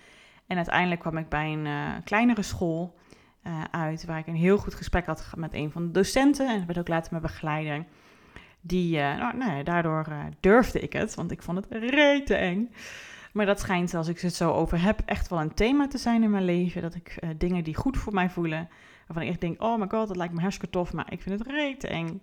En 0.46 0.56
uiteindelijk 0.56 1.00
kwam 1.00 1.16
ik 1.16 1.28
bij 1.28 1.52
een 1.52 1.66
uh, 1.66 1.90
kleinere 2.04 2.42
school 2.42 2.98
uit, 3.70 4.04
waar 4.04 4.18
ik 4.18 4.26
een 4.26 4.34
heel 4.34 4.58
goed 4.58 4.74
gesprek 4.74 5.06
had 5.06 5.32
met 5.36 5.54
een 5.54 5.70
van 5.70 5.86
de 5.86 5.90
docenten. 5.90 6.48
En 6.48 6.66
werd 6.66 6.78
ook 6.78 6.88
later 6.88 7.10
mijn 7.10 7.22
begeleider. 7.22 7.84
Die, 8.64 8.96
nou, 8.96 9.36
nou 9.36 9.56
ja, 9.56 9.62
daardoor 9.62 10.06
durfde 10.40 10.80
ik 10.80 10.92
het, 10.92 11.14
want 11.14 11.30
ik 11.30 11.42
vond 11.42 11.58
het 11.58 11.66
rete 11.70 12.34
eng. 12.34 12.74
Maar 13.32 13.46
dat 13.46 13.60
schijnt, 13.60 13.94
als 13.94 14.08
ik 14.08 14.20
het 14.20 14.34
zo 14.34 14.52
over 14.52 14.82
heb, 14.82 15.00
echt 15.04 15.28
wel 15.28 15.40
een 15.40 15.54
thema 15.54 15.88
te 15.88 15.98
zijn 15.98 16.22
in 16.22 16.30
mijn 16.30 16.44
leven. 16.44 16.82
Dat 16.82 16.94
ik 16.94 17.18
dingen 17.36 17.64
die 17.64 17.76
goed 17.76 17.96
voor 17.96 18.14
mij 18.14 18.30
voelen, 18.30 18.68
waarvan 19.06 19.22
ik 19.22 19.28
echt 19.28 19.40
denk, 19.40 19.62
oh 19.62 19.78
my 19.78 19.86
god, 19.88 20.08
dat 20.08 20.16
lijkt 20.16 20.34
me 20.34 20.40
hartstikke 20.40 20.72
tof, 20.72 20.92
maar 20.92 21.12
ik 21.12 21.22
vind 21.22 21.38
het 21.38 21.48
rete 21.48 21.88
eng. 21.88 22.22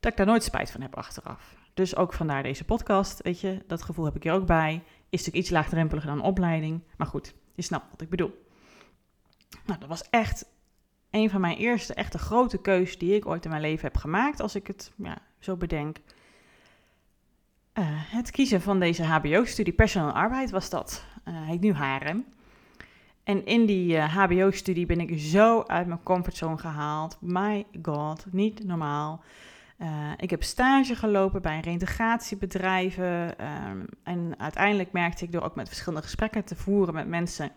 Dat 0.00 0.10
ik 0.12 0.16
daar 0.16 0.26
nooit 0.26 0.44
spijt 0.44 0.70
van 0.70 0.80
heb 0.80 0.96
achteraf. 0.96 1.54
Dus 1.74 1.96
ook 1.96 2.12
vandaar 2.12 2.42
deze 2.42 2.64
podcast, 2.64 3.22
weet 3.22 3.40
je, 3.40 3.64
dat 3.66 3.82
gevoel 3.82 4.04
heb 4.04 4.16
ik 4.16 4.22
hier 4.22 4.32
ook 4.32 4.46
bij. 4.46 4.74
Is 4.74 5.18
natuurlijk 5.18 5.36
iets 5.36 5.50
laagdrempeliger 5.50 6.10
dan 6.10 6.18
een 6.18 6.24
opleiding, 6.24 6.82
maar 6.96 7.06
goed, 7.06 7.34
je 7.54 7.62
snapt 7.62 7.90
wat 7.90 8.00
ik 8.00 8.08
bedoel. 8.08 8.46
Nou, 9.66 9.80
dat 9.80 9.88
was 9.88 10.10
echt 10.10 10.46
een 11.14 11.30
van 11.30 11.40
mijn 11.40 11.56
eerste 11.56 11.94
echte 11.94 12.18
grote 12.18 12.58
keuzes 12.58 12.98
die 12.98 13.14
ik 13.14 13.26
ooit 13.26 13.44
in 13.44 13.50
mijn 13.50 13.62
leven 13.62 13.84
heb 13.84 13.96
gemaakt, 13.96 14.40
als 14.40 14.54
ik 14.54 14.66
het 14.66 14.92
ja, 14.96 15.18
zo 15.38 15.56
bedenk. 15.56 15.96
Uh, 17.78 17.84
het 17.88 18.30
kiezen 18.30 18.60
van 18.60 18.80
deze 18.80 19.02
HBO-studie 19.04 19.72
Personal 19.72 20.12
Arbeid 20.12 20.50
was 20.50 20.70
dat. 20.70 21.04
Uh, 21.28 21.34
heet 21.46 21.60
nu 21.60 21.72
HRM. 21.72 22.24
En 23.24 23.46
in 23.46 23.66
die 23.66 23.98
HBO-studie 23.98 24.86
ben 24.86 25.00
ik 25.00 25.20
zo 25.20 25.62
uit 25.62 25.86
mijn 25.86 26.02
comfortzone 26.02 26.58
gehaald. 26.58 27.16
My 27.20 27.66
god, 27.82 28.26
niet 28.30 28.64
normaal. 28.64 29.22
Ik 30.16 30.30
heb 30.30 30.42
stage 30.42 30.94
gelopen 30.94 31.42
bij 31.42 31.60
reintegratiebedrijven. 31.60 33.34
Um, 33.70 33.86
en 34.02 34.34
uiteindelijk 34.38 34.92
merkte 34.92 35.24
ik 35.24 35.32
door 35.32 35.42
ook 35.42 35.54
met 35.54 35.68
verschillende 35.68 36.02
gesprekken 36.02 36.44
te 36.44 36.56
voeren 36.56 36.94
met 36.94 37.08
mensen 37.08 37.50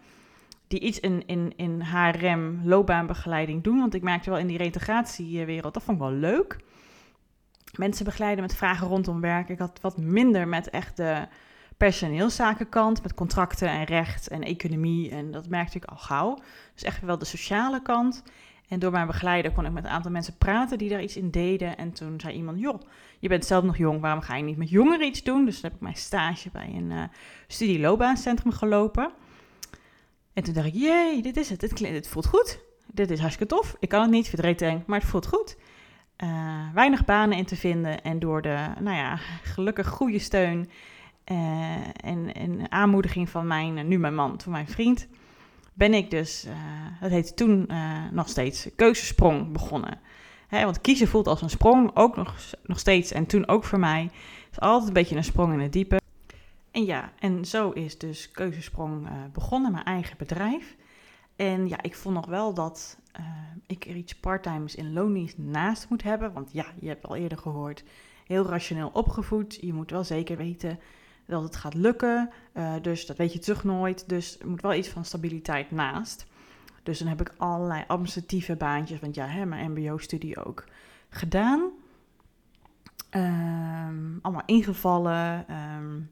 die 0.67 0.79
iets 0.79 0.99
in, 0.99 1.23
in, 1.25 1.53
in 1.55 1.81
HRM, 1.81 2.61
loopbaanbegeleiding 2.63 3.63
doen. 3.63 3.79
Want 3.79 3.93
ik 3.93 4.01
merkte 4.01 4.29
wel 4.29 4.39
in 4.39 4.47
die 4.47 4.57
reintegratiewereld, 4.57 5.73
dat 5.73 5.83
vond 5.83 5.97
ik 5.97 6.03
wel 6.03 6.13
leuk. 6.13 6.57
Mensen 7.75 8.05
begeleiden 8.05 8.43
met 8.43 8.55
vragen 8.55 8.87
rondom 8.87 9.21
werk. 9.21 9.49
Ik 9.49 9.59
had 9.59 9.79
wat 9.81 9.97
minder 9.97 10.47
met 10.47 10.69
echt 10.69 10.97
de 10.97 11.27
personeelszakenkant 11.77 13.03
met 13.03 13.13
contracten 13.13 13.69
en 13.69 13.83
recht 13.83 14.27
en 14.27 14.43
economie. 14.43 15.11
En 15.11 15.31
dat 15.31 15.49
merkte 15.49 15.77
ik 15.77 15.85
al 15.85 15.97
gauw. 15.97 16.37
Dus 16.73 16.83
echt 16.83 17.01
wel 17.01 17.17
de 17.17 17.25
sociale 17.25 17.81
kant. 17.81 18.23
En 18.67 18.79
door 18.79 18.91
mijn 18.91 19.07
begeleider 19.07 19.51
kon 19.51 19.65
ik 19.65 19.71
met 19.71 19.83
een 19.83 19.89
aantal 19.89 20.11
mensen 20.11 20.37
praten 20.37 20.77
die 20.77 20.89
daar 20.89 21.01
iets 21.01 21.17
in 21.17 21.31
deden. 21.31 21.77
En 21.77 21.91
toen 21.91 22.19
zei 22.19 22.35
iemand, 22.35 22.59
joh, 22.59 22.81
je 23.19 23.27
bent 23.27 23.45
zelf 23.45 23.63
nog 23.63 23.77
jong, 23.77 24.01
waarom 24.01 24.21
ga 24.21 24.35
je 24.35 24.43
niet 24.43 24.57
met 24.57 24.69
jongeren 24.69 25.07
iets 25.07 25.23
doen? 25.23 25.45
Dus 25.45 25.53
toen 25.53 25.63
heb 25.63 25.73
ik 25.73 25.81
mijn 25.81 25.95
stage 25.95 26.49
bij 26.49 26.73
een 26.75 26.91
uh, 26.91 27.03
studieloopbaancentrum 27.47 28.51
gelopen. 28.51 29.11
En 30.37 30.43
toen 30.43 30.53
dacht 30.53 30.67
ik, 30.67 30.73
jee, 30.73 31.21
dit 31.21 31.37
is 31.37 31.49
het, 31.49 31.59
dit, 31.59 32.07
voelt 32.07 32.25
goed. 32.25 32.59
Dit 32.85 33.11
is 33.11 33.19
hartstikke 33.19 33.55
tof. 33.55 33.75
Ik 33.79 33.89
kan 33.89 34.01
het 34.01 34.11
niet, 34.11 34.29
vind 34.29 34.59
het 34.59 34.87
maar 34.87 34.99
het 34.99 35.09
voelt 35.09 35.27
goed. 35.27 35.57
Uh, 36.23 36.73
weinig 36.73 37.05
banen 37.05 37.37
in 37.37 37.45
te 37.45 37.55
vinden 37.55 38.01
en 38.03 38.19
door 38.19 38.41
de, 38.41 38.67
nou 38.79 38.95
ja, 38.95 39.15
gelukkig 39.43 39.87
goede 39.87 40.19
steun 40.19 40.69
uh, 41.31 41.37
en, 42.03 42.33
en 42.33 42.71
aanmoediging 42.71 43.29
van 43.29 43.47
mijn, 43.47 43.87
nu 43.87 43.99
mijn 43.99 44.15
man, 44.15 44.37
toen 44.37 44.51
mijn 44.51 44.67
vriend, 44.67 45.07
ben 45.73 45.93
ik 45.93 46.11
dus, 46.11 46.47
dat 47.01 47.09
heette 47.09 47.33
toen 47.33 47.69
nog 48.11 48.29
steeds, 48.29 48.69
keuzesprong 48.75 49.51
begonnen. 49.51 49.99
Hè, 50.47 50.63
want 50.63 50.81
kiezen 50.81 51.07
voelt 51.07 51.27
als 51.27 51.41
een 51.41 51.49
sprong, 51.49 51.91
ook 51.93 52.15
nog, 52.15 52.35
nog 52.63 52.79
steeds 52.79 53.11
en 53.11 53.25
toen 53.25 53.47
ook 53.47 53.63
voor 53.63 53.79
mij. 53.79 54.01
Het 54.01 54.51
is 54.51 54.59
altijd 54.59 54.87
een 54.87 54.93
beetje 54.93 55.15
een 55.15 55.23
sprong 55.23 55.53
in 55.53 55.59
het 55.59 55.73
diepe. 55.73 55.99
En 56.77 56.85
ja, 56.85 57.11
en 57.19 57.45
zo 57.45 57.69
is 57.69 57.97
dus 57.97 58.31
keuzesprong 58.31 59.05
uh, 59.05 59.11
begonnen, 59.33 59.71
mijn 59.71 59.83
eigen 59.83 60.17
bedrijf. 60.17 60.75
En 61.35 61.67
ja, 61.67 61.81
ik 61.81 61.95
vond 61.95 62.15
nog 62.15 62.25
wel 62.25 62.53
dat 62.53 62.97
ik 63.67 63.85
er 63.85 63.95
iets 63.95 64.15
parttimers 64.15 64.75
in 64.75 64.93
loondienst 64.93 65.37
naast 65.37 65.89
moet 65.89 66.03
hebben. 66.03 66.33
Want 66.33 66.51
ja, 66.51 66.65
je 66.79 66.87
hebt 66.87 67.05
al 67.05 67.15
eerder 67.15 67.37
gehoord, 67.37 67.83
heel 68.25 68.45
rationeel 68.45 68.89
opgevoed. 68.93 69.57
Je 69.61 69.73
moet 69.73 69.91
wel 69.91 70.03
zeker 70.03 70.37
weten 70.37 70.79
dat 71.25 71.43
het 71.43 71.55
gaat 71.55 71.73
lukken. 71.73 72.29
Uh, 72.53 72.73
dus 72.81 73.05
dat 73.05 73.17
weet 73.17 73.33
je 73.33 73.39
terug 73.39 73.63
nooit. 73.63 74.09
Dus 74.09 74.39
er 74.39 74.47
moet 74.47 74.61
wel 74.61 74.73
iets 74.73 74.89
van 74.89 75.05
stabiliteit 75.05 75.71
naast. 75.71 76.25
Dus 76.83 76.99
dan 76.99 77.07
heb 77.07 77.21
ik 77.21 77.33
allerlei 77.37 77.83
administratieve 77.87 78.55
baantjes, 78.55 78.99
want 78.99 79.15
ja, 79.15 79.25
hè, 79.25 79.45
mijn 79.45 79.71
MBO-studie 79.71 80.45
ook 80.45 80.63
gedaan. 81.09 81.69
Um, 83.11 84.19
allemaal 84.21 84.45
ingevallen. 84.45 85.45
Um, 85.77 86.09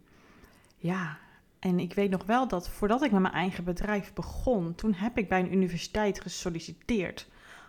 ja, 0.86 1.18
en 1.60 1.80
ik 1.80 1.94
weet 1.94 2.10
nog 2.10 2.26
wel 2.26 2.48
dat 2.48 2.70
voordat 2.70 3.04
ik 3.04 3.12
met 3.12 3.22
mijn 3.22 3.34
eigen 3.34 3.64
bedrijf 3.64 4.14
begon, 4.14 4.76
toen 4.76 4.94
heb 4.94 5.18
ik 5.18 5.30
bij 5.30 5.40
een 5.40 5.54
universiteit 5.54 6.22
gesolliciteerd 6.22 7.28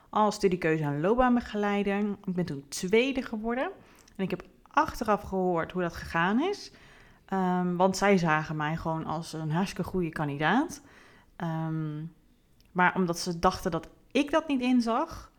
als 0.08 0.34
studiekeuze 0.34 0.82
en 0.82 1.00
loopbaanbegeleider. 1.00 1.98
Ik 1.98 2.34
ben 2.34 2.44
toen 2.44 2.64
tweede 2.68 3.22
geworden. 3.22 3.70
En 4.16 4.24
ik 4.24 4.30
heb 4.30 4.42
achteraf 4.62 5.22
gehoord 5.22 5.72
hoe 5.72 5.82
dat 5.82 5.96
gegaan 5.96 6.40
is. 6.40 6.72
Um, 7.32 7.76
want 7.76 7.96
zij 7.96 8.18
zagen 8.18 8.56
mij 8.56 8.76
gewoon 8.76 9.04
als 9.04 9.32
een 9.32 9.50
hartstikke 9.50 9.90
goede 9.90 10.08
kandidaat. 10.08 10.82
Um, 11.36 12.12
maar 12.72 12.94
omdat 12.94 13.18
ze 13.18 13.38
dachten 13.38 13.70
dat 13.70 13.88
ik 14.12 14.30
dat 14.30 14.48
niet 14.48 14.60
inzag, 14.60 15.32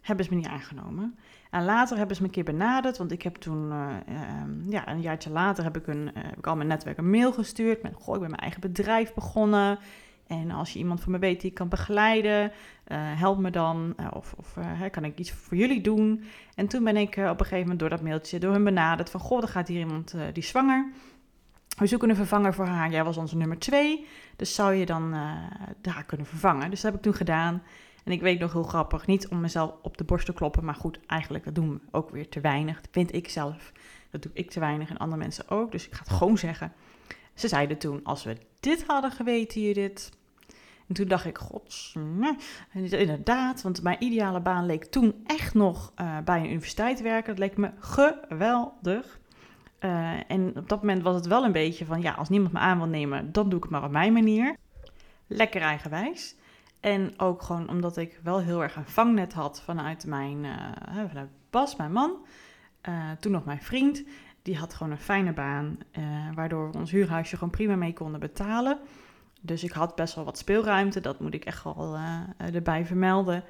hebben 0.00 0.24
ze 0.24 0.30
me 0.30 0.36
niet 0.36 0.46
aangenomen. 0.46 1.18
En 1.50 1.64
later 1.64 1.96
hebben 1.96 2.16
ze 2.16 2.22
me 2.22 2.28
een 2.28 2.34
keer 2.34 2.44
benaderd, 2.44 2.98
want 2.98 3.12
ik 3.12 3.22
heb 3.22 3.36
toen, 3.36 3.70
uh, 3.70 3.96
um, 4.42 4.64
ja, 4.68 4.88
een 4.88 5.00
jaartje 5.00 5.30
later 5.30 5.64
heb 5.64 5.76
ik, 5.76 5.86
een, 5.86 6.10
heb 6.14 6.38
ik 6.38 6.46
al 6.46 6.56
mijn 6.56 6.68
netwerk 6.68 6.98
een 6.98 7.10
mail 7.10 7.32
gestuurd 7.32 7.82
met, 7.82 7.94
goh, 7.94 8.14
ik 8.14 8.20
ben 8.20 8.30
mijn 8.30 8.42
eigen 8.42 8.60
bedrijf 8.60 9.14
begonnen. 9.14 9.78
En 10.26 10.50
als 10.50 10.72
je 10.72 10.78
iemand 10.78 11.00
voor 11.00 11.12
me 11.12 11.18
weet 11.18 11.40
die 11.40 11.50
ik 11.50 11.56
kan 11.56 11.68
begeleiden, 11.68 12.44
uh, 12.44 12.98
help 12.98 13.38
me 13.38 13.50
dan. 13.50 13.94
of 14.12 14.34
of 14.36 14.56
kan 14.90 15.04
ik 15.04 15.18
iets 15.18 15.32
voor 15.32 15.56
jullie 15.56 15.80
doen? 15.80 16.24
En 16.54 16.66
toen 16.66 16.84
ben 16.84 16.96
ik 16.96 17.16
op 17.16 17.18
een 17.18 17.38
gegeven 17.38 17.60
moment 17.60 17.78
door 17.78 17.88
dat 17.88 18.02
mailtje 18.02 18.38
door 18.38 18.52
hun 18.52 18.64
benaderd 18.64 19.10
van, 19.10 19.20
goh, 19.20 19.42
er 19.42 19.48
gaat 19.48 19.68
hier 19.68 19.78
iemand 19.78 20.14
die 20.32 20.42
zwanger 20.42 20.92
we 21.78 21.86
zoeken 21.86 22.10
een 22.10 22.16
vervanger 22.16 22.54
voor 22.54 22.66
haar. 22.66 22.90
Jij 22.90 23.04
was 23.04 23.16
onze 23.16 23.36
nummer 23.36 23.58
twee. 23.58 24.06
Dus 24.36 24.54
zou 24.54 24.74
je 24.74 24.86
dan 24.86 25.12
haar 25.82 26.04
kunnen 26.06 26.26
vervangen? 26.26 26.70
Dus 26.70 26.80
dat 26.80 26.90
heb 26.90 27.00
ik 27.00 27.06
toen 27.06 27.14
gedaan. 27.14 27.62
En 28.08 28.14
ik 28.14 28.20
weet 28.20 28.38
nog 28.38 28.52
heel 28.52 28.62
grappig, 28.62 29.06
niet 29.06 29.28
om 29.28 29.40
mezelf 29.40 29.74
op 29.82 29.96
de 29.96 30.04
borst 30.04 30.26
te 30.26 30.32
kloppen, 30.32 30.64
maar 30.64 30.74
goed, 30.74 30.98
eigenlijk 31.06 31.44
dat 31.44 31.54
doen 31.54 31.70
we 31.70 31.80
ook 31.90 32.10
weer 32.10 32.28
te 32.28 32.40
weinig. 32.40 32.80
Dat 32.80 32.88
vind 32.90 33.14
ik 33.14 33.28
zelf. 33.28 33.72
Dat 34.10 34.22
doe 34.22 34.32
ik 34.34 34.50
te 34.50 34.60
weinig 34.60 34.90
en 34.90 34.96
andere 34.96 35.20
mensen 35.20 35.48
ook. 35.48 35.72
Dus 35.72 35.86
ik 35.86 35.94
ga 35.94 35.98
het 35.98 36.12
gewoon 36.12 36.38
zeggen. 36.38 36.72
Ze 37.34 37.48
zeiden 37.48 37.78
toen, 37.78 38.00
als 38.04 38.24
we 38.24 38.36
dit 38.60 38.84
hadden 38.86 39.10
geweten, 39.10 39.60
Judith. 39.60 40.10
En 40.86 40.94
toen 40.94 41.08
dacht 41.08 41.24
ik, 41.24 41.38
gods, 41.38 41.96
inderdaad, 42.72 43.62
want 43.62 43.82
mijn 43.82 44.02
ideale 44.02 44.40
baan 44.40 44.66
leek 44.66 44.84
toen 44.84 45.14
echt 45.26 45.54
nog 45.54 45.92
uh, 46.00 46.18
bij 46.24 46.38
een 46.38 46.50
universiteit 46.50 47.02
werken. 47.02 47.36
Dat 47.36 47.38
leek 47.38 47.56
me 47.56 47.70
geweldig. 47.78 49.18
Uh, 49.80 50.30
en 50.30 50.56
op 50.56 50.68
dat 50.68 50.80
moment 50.80 51.02
was 51.02 51.14
het 51.14 51.26
wel 51.26 51.44
een 51.44 51.52
beetje 51.52 51.84
van, 51.84 52.00
ja, 52.00 52.12
als 52.12 52.28
niemand 52.28 52.52
me 52.52 52.58
aan 52.58 52.78
wil 52.78 52.86
nemen, 52.86 53.32
dan 53.32 53.48
doe 53.48 53.56
ik 53.56 53.62
het 53.62 53.72
maar 53.72 53.84
op 53.84 53.90
mijn 53.90 54.12
manier. 54.12 54.56
Lekker 55.26 55.60
eigenwijs. 55.60 56.36
En 56.80 57.14
ook 57.16 57.42
gewoon 57.42 57.68
omdat 57.68 57.96
ik 57.96 58.20
wel 58.22 58.40
heel 58.40 58.62
erg 58.62 58.76
een 58.76 58.86
vangnet 58.86 59.32
had 59.32 59.62
vanuit 59.62 60.06
mijn, 60.06 60.44
uh, 60.44 61.06
vanuit 61.08 61.28
Bas, 61.50 61.76
mijn 61.76 61.92
man. 61.92 62.26
Uh, 62.88 63.10
toen 63.20 63.32
nog 63.32 63.44
mijn 63.44 63.62
vriend. 63.62 64.04
Die 64.42 64.56
had 64.56 64.74
gewoon 64.74 64.92
een 64.92 64.98
fijne 64.98 65.32
baan, 65.32 65.78
waardoor 66.34 66.70
we 66.70 66.78
ons 66.78 66.90
huurhuisje 66.90 67.34
gewoon 67.34 67.50
prima 67.50 67.76
mee 67.76 67.92
konden 67.92 68.20
betalen. 68.20 68.78
Dus 69.40 69.64
ik 69.64 69.72
had 69.72 69.94
best 69.94 70.14
wel 70.14 70.24
wat 70.24 70.38
speelruimte, 70.38 71.00
dat 71.00 71.20
moet 71.20 71.34
ik 71.34 71.44
echt 71.44 71.64
wel 71.64 71.98
erbij 72.36 72.86
vermelden. 72.86 73.44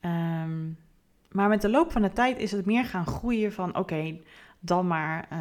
Um, 0.00 0.78
maar 1.32 1.48
met 1.48 1.60
de 1.60 1.70
loop 1.70 1.92
van 1.92 2.02
de 2.02 2.12
tijd 2.12 2.38
is 2.38 2.52
het 2.52 2.66
meer 2.66 2.84
gaan 2.84 3.06
groeien 3.06 3.52
van, 3.52 3.76
oké, 3.76 4.18
dan 4.60 4.86
maar 4.86 5.28
uh, 5.32 5.38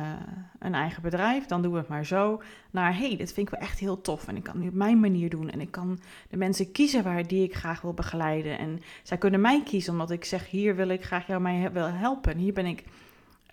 een 0.59 0.73
eigen 0.73 1.01
bedrijf, 1.01 1.45
dan 1.45 1.61
doen 1.61 1.71
we 1.71 1.77
het 1.77 1.87
maar 1.87 2.05
zo. 2.05 2.41
Naar 2.71 2.97
hey, 2.97 3.17
dit 3.17 3.33
vind 3.33 3.47
ik 3.47 3.53
wel 3.53 3.67
echt 3.67 3.79
heel 3.79 4.01
tof 4.01 4.27
en 4.27 4.35
ik 4.35 4.43
kan 4.43 4.53
het 4.53 4.63
nu 4.63 4.69
op 4.69 4.75
mijn 4.75 4.99
manier 4.99 5.29
doen 5.29 5.49
en 5.49 5.61
ik 5.61 5.71
kan 5.71 5.99
de 6.29 6.37
mensen 6.37 6.71
kiezen 6.71 7.03
waar 7.03 7.27
die 7.27 7.43
ik 7.43 7.55
graag 7.55 7.81
wil 7.81 7.93
begeleiden 7.93 8.57
en 8.57 8.81
zij 9.03 9.17
kunnen 9.17 9.41
mij 9.41 9.63
kiezen 9.63 9.91
omdat 9.91 10.11
ik 10.11 10.25
zeg 10.25 10.49
hier 10.49 10.75
wil 10.75 10.89
ik 10.89 11.05
graag 11.05 11.27
jou 11.27 11.41
mij 11.41 11.71
wil 11.71 11.87
helpen. 11.87 12.37
Hier 12.37 12.53
ben 12.53 12.65
ik 12.65 12.83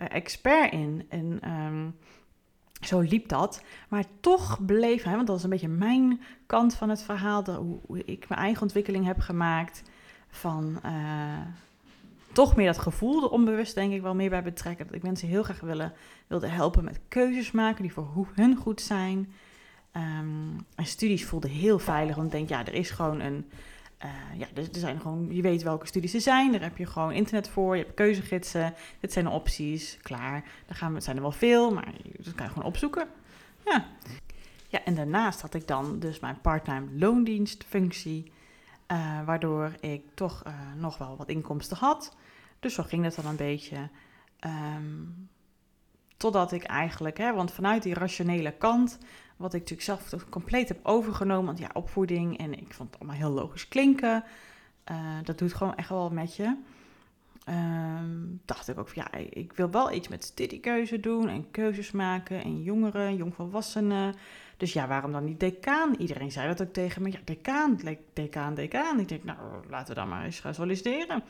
uh, 0.01 0.07
expert 0.09 0.71
in 0.71 1.05
en 1.09 1.51
um, 1.51 1.95
zo 2.81 2.99
liep 2.99 3.27
dat. 3.27 3.63
Maar 3.87 4.03
toch 4.19 4.65
bleef 4.65 5.03
hij, 5.03 5.15
want 5.15 5.27
dat 5.27 5.37
is 5.37 5.43
een 5.43 5.49
beetje 5.49 5.67
mijn 5.67 6.21
kant 6.45 6.75
van 6.75 6.89
het 6.89 7.01
verhaal, 7.03 7.43
de, 7.43 7.51
hoe, 7.51 8.05
ik 8.05 8.29
mijn 8.29 8.41
eigen 8.41 8.61
ontwikkeling 8.61 9.05
heb 9.05 9.19
gemaakt 9.19 9.83
van. 10.27 10.79
Uh, 10.85 10.91
toch 12.37 12.55
meer 12.55 12.65
dat 12.65 12.77
gevoel 12.77 13.23
er 13.23 13.29
onbewust 13.29 13.75
denk 13.75 13.93
ik 13.93 14.01
wel 14.01 14.15
meer 14.15 14.29
bij 14.29 14.43
betrekken. 14.43 14.85
Dat 14.85 14.95
ik 14.95 15.03
mensen 15.03 15.27
heel 15.27 15.43
graag 15.43 15.59
willen, 15.59 15.93
wilde 16.27 16.47
helpen 16.47 16.83
met 16.83 16.99
keuzes 17.07 17.51
maken 17.51 17.81
die 17.81 17.93
voor 17.93 18.27
hun 18.33 18.55
goed 18.55 18.81
zijn. 18.81 19.33
Um, 19.93 20.65
en 20.75 20.85
studies 20.85 21.25
voelde 21.25 21.47
heel 21.47 21.79
veilig, 21.79 22.15
want 22.15 22.27
ik 22.27 22.33
denk, 22.33 22.49
ja, 22.49 22.65
er 22.65 22.73
is 22.73 22.89
gewoon 22.89 23.19
een... 23.19 23.45
Uh, 24.05 24.39
ja, 24.39 24.47
er, 24.55 24.67
zijn 24.71 24.99
gewoon, 24.99 25.27
je 25.31 25.41
weet 25.41 25.63
welke 25.63 25.87
studies 25.87 26.13
er 26.13 26.21
zijn. 26.21 26.51
Daar 26.51 26.61
heb 26.61 26.77
je 26.77 26.85
gewoon 26.85 27.11
internet 27.11 27.49
voor. 27.49 27.77
Je 27.77 27.83
hebt 27.83 27.95
keuzegidsen. 27.95 28.73
Dit 28.99 29.13
zijn 29.13 29.25
de 29.25 29.31
opties. 29.31 29.97
Klaar. 30.01 30.43
Daar 30.65 30.77
gaan 30.77 30.93
we, 30.93 30.99
zijn 30.99 31.15
er 31.15 31.21
wel 31.21 31.31
veel, 31.31 31.71
maar 31.73 31.93
dat 32.17 32.35
kan 32.35 32.45
je 32.45 32.51
gewoon 32.51 32.67
opzoeken. 32.67 33.07
Ja. 33.65 33.85
Ja, 34.67 34.83
en 34.83 34.95
daarnaast 34.95 35.41
had 35.41 35.53
ik 35.53 35.67
dan 35.67 35.99
dus 35.99 36.19
mijn 36.19 36.41
parttime 36.41 36.87
loondienstfunctie. 36.93 38.31
Uh, 38.91 39.25
waardoor 39.25 39.71
ik 39.79 40.03
toch 40.13 40.43
uh, 40.47 40.53
nog 40.75 40.97
wel 40.97 41.15
wat 41.17 41.29
inkomsten 41.29 41.77
had. 41.77 42.15
Dus 42.67 42.75
zo 42.75 42.83
ging 42.83 43.03
het 43.03 43.15
dan 43.15 43.25
een 43.25 43.35
beetje. 43.35 43.89
Um, 44.45 45.29
totdat 46.17 46.51
ik 46.51 46.63
eigenlijk, 46.63 47.17
hè, 47.17 47.33
want 47.33 47.51
vanuit 47.51 47.83
die 47.83 47.93
rationele 47.93 48.51
kant, 48.51 48.97
wat 49.37 49.53
ik 49.53 49.59
natuurlijk 49.59 50.09
zelf 50.09 50.29
compleet 50.29 50.67
heb 50.67 50.79
overgenomen, 50.83 51.45
want 51.45 51.59
ja, 51.59 51.69
opvoeding 51.73 52.37
en 52.37 52.53
ik 52.53 52.73
vond 52.73 52.91
het 52.91 52.99
allemaal 52.99 53.19
heel 53.19 53.29
logisch 53.29 53.67
klinken. 53.67 54.23
Uh, 54.91 54.97
dat 55.23 55.37
doet 55.37 55.53
gewoon 55.53 55.75
echt 55.75 55.89
wel 55.89 56.09
met 56.09 56.35
je. 56.35 56.55
Um, 57.49 58.41
dacht 58.45 58.67
ik 58.67 58.79
ook 58.79 58.89
van 58.89 59.03
ja, 59.03 59.19
ik 59.29 59.53
wil 59.53 59.69
wel 59.69 59.91
iets 59.91 60.07
met 60.07 60.23
studiekeuze 60.23 60.99
doen 60.99 61.29
en 61.29 61.51
keuzes 61.51 61.91
maken 61.91 62.43
en 62.43 62.61
jongeren, 62.61 63.15
jongvolwassenen. 63.15 64.15
Dus 64.57 64.73
ja, 64.73 64.87
waarom 64.87 65.11
dan 65.11 65.23
niet 65.23 65.39
decaan? 65.39 65.95
Iedereen 65.95 66.31
zei 66.31 66.47
dat 66.47 66.61
ook 66.61 66.73
tegen 66.73 67.01
me. 67.01 67.11
Ja, 67.11 67.19
decaan, 67.23 67.79
decaan, 68.13 68.55
decaan. 68.55 68.99
Ik 68.99 69.07
denk, 69.07 69.23
nou, 69.23 69.37
laten 69.69 69.93
we 69.93 69.99
dan 69.99 70.09
maar 70.09 70.25
eens 70.25 70.39
gaan 70.39 70.53
solliciteren. 70.53 71.23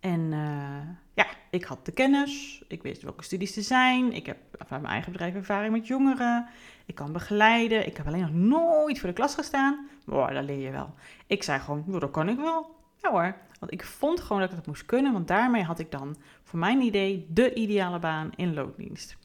En 0.00 0.20
uh, 0.20 0.88
ja, 1.14 1.26
ik 1.50 1.64
had 1.64 1.84
de 1.86 1.92
kennis, 1.92 2.62
ik 2.68 2.82
wist 2.82 3.02
welke 3.02 3.24
studies 3.24 3.56
er 3.56 3.62
zijn, 3.62 4.12
ik 4.12 4.26
heb 4.26 4.38
vanuit 4.52 4.82
mijn 4.82 4.92
eigen 4.92 5.12
bedrijf 5.12 5.34
ervaring 5.34 5.72
met 5.72 5.86
jongeren, 5.86 6.48
ik 6.86 6.94
kan 6.94 7.12
begeleiden, 7.12 7.86
ik 7.86 7.96
heb 7.96 8.06
alleen 8.06 8.20
nog 8.20 8.32
nooit 8.32 8.98
voor 8.98 9.08
de 9.08 9.14
klas 9.14 9.34
gestaan. 9.34 9.88
Boah, 10.04 10.34
dat 10.34 10.44
leer 10.44 10.58
je 10.58 10.70
wel. 10.70 10.94
Ik 11.26 11.42
zei 11.42 11.60
gewoon, 11.60 11.84
dat 11.86 12.10
kan 12.10 12.28
ik 12.28 12.36
wel. 12.36 12.76
Ja 13.02 13.10
hoor, 13.10 13.36
want 13.58 13.72
ik 13.72 13.84
vond 13.84 14.20
gewoon 14.20 14.40
dat 14.40 14.50
ik 14.50 14.56
het 14.56 14.66
moest 14.66 14.86
kunnen, 14.86 15.12
want 15.12 15.28
daarmee 15.28 15.62
had 15.62 15.78
ik 15.78 15.90
dan 15.90 16.16
voor 16.42 16.58
mijn 16.58 16.80
idee 16.80 17.26
de 17.30 17.54
ideale 17.54 17.98
baan 17.98 18.30
in 18.36 18.54
loondienst. 18.54 19.16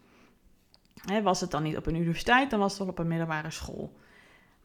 He, 1.05 1.21
was 1.21 1.41
het 1.41 1.51
dan 1.51 1.63
niet 1.63 1.77
op 1.77 1.85
een 1.85 1.95
universiteit, 1.95 2.49
dan 2.49 2.59
was 2.59 2.71
het 2.71 2.79
wel 2.79 2.89
op 2.89 2.99
een 2.99 3.07
middelbare 3.07 3.51
school. 3.51 3.97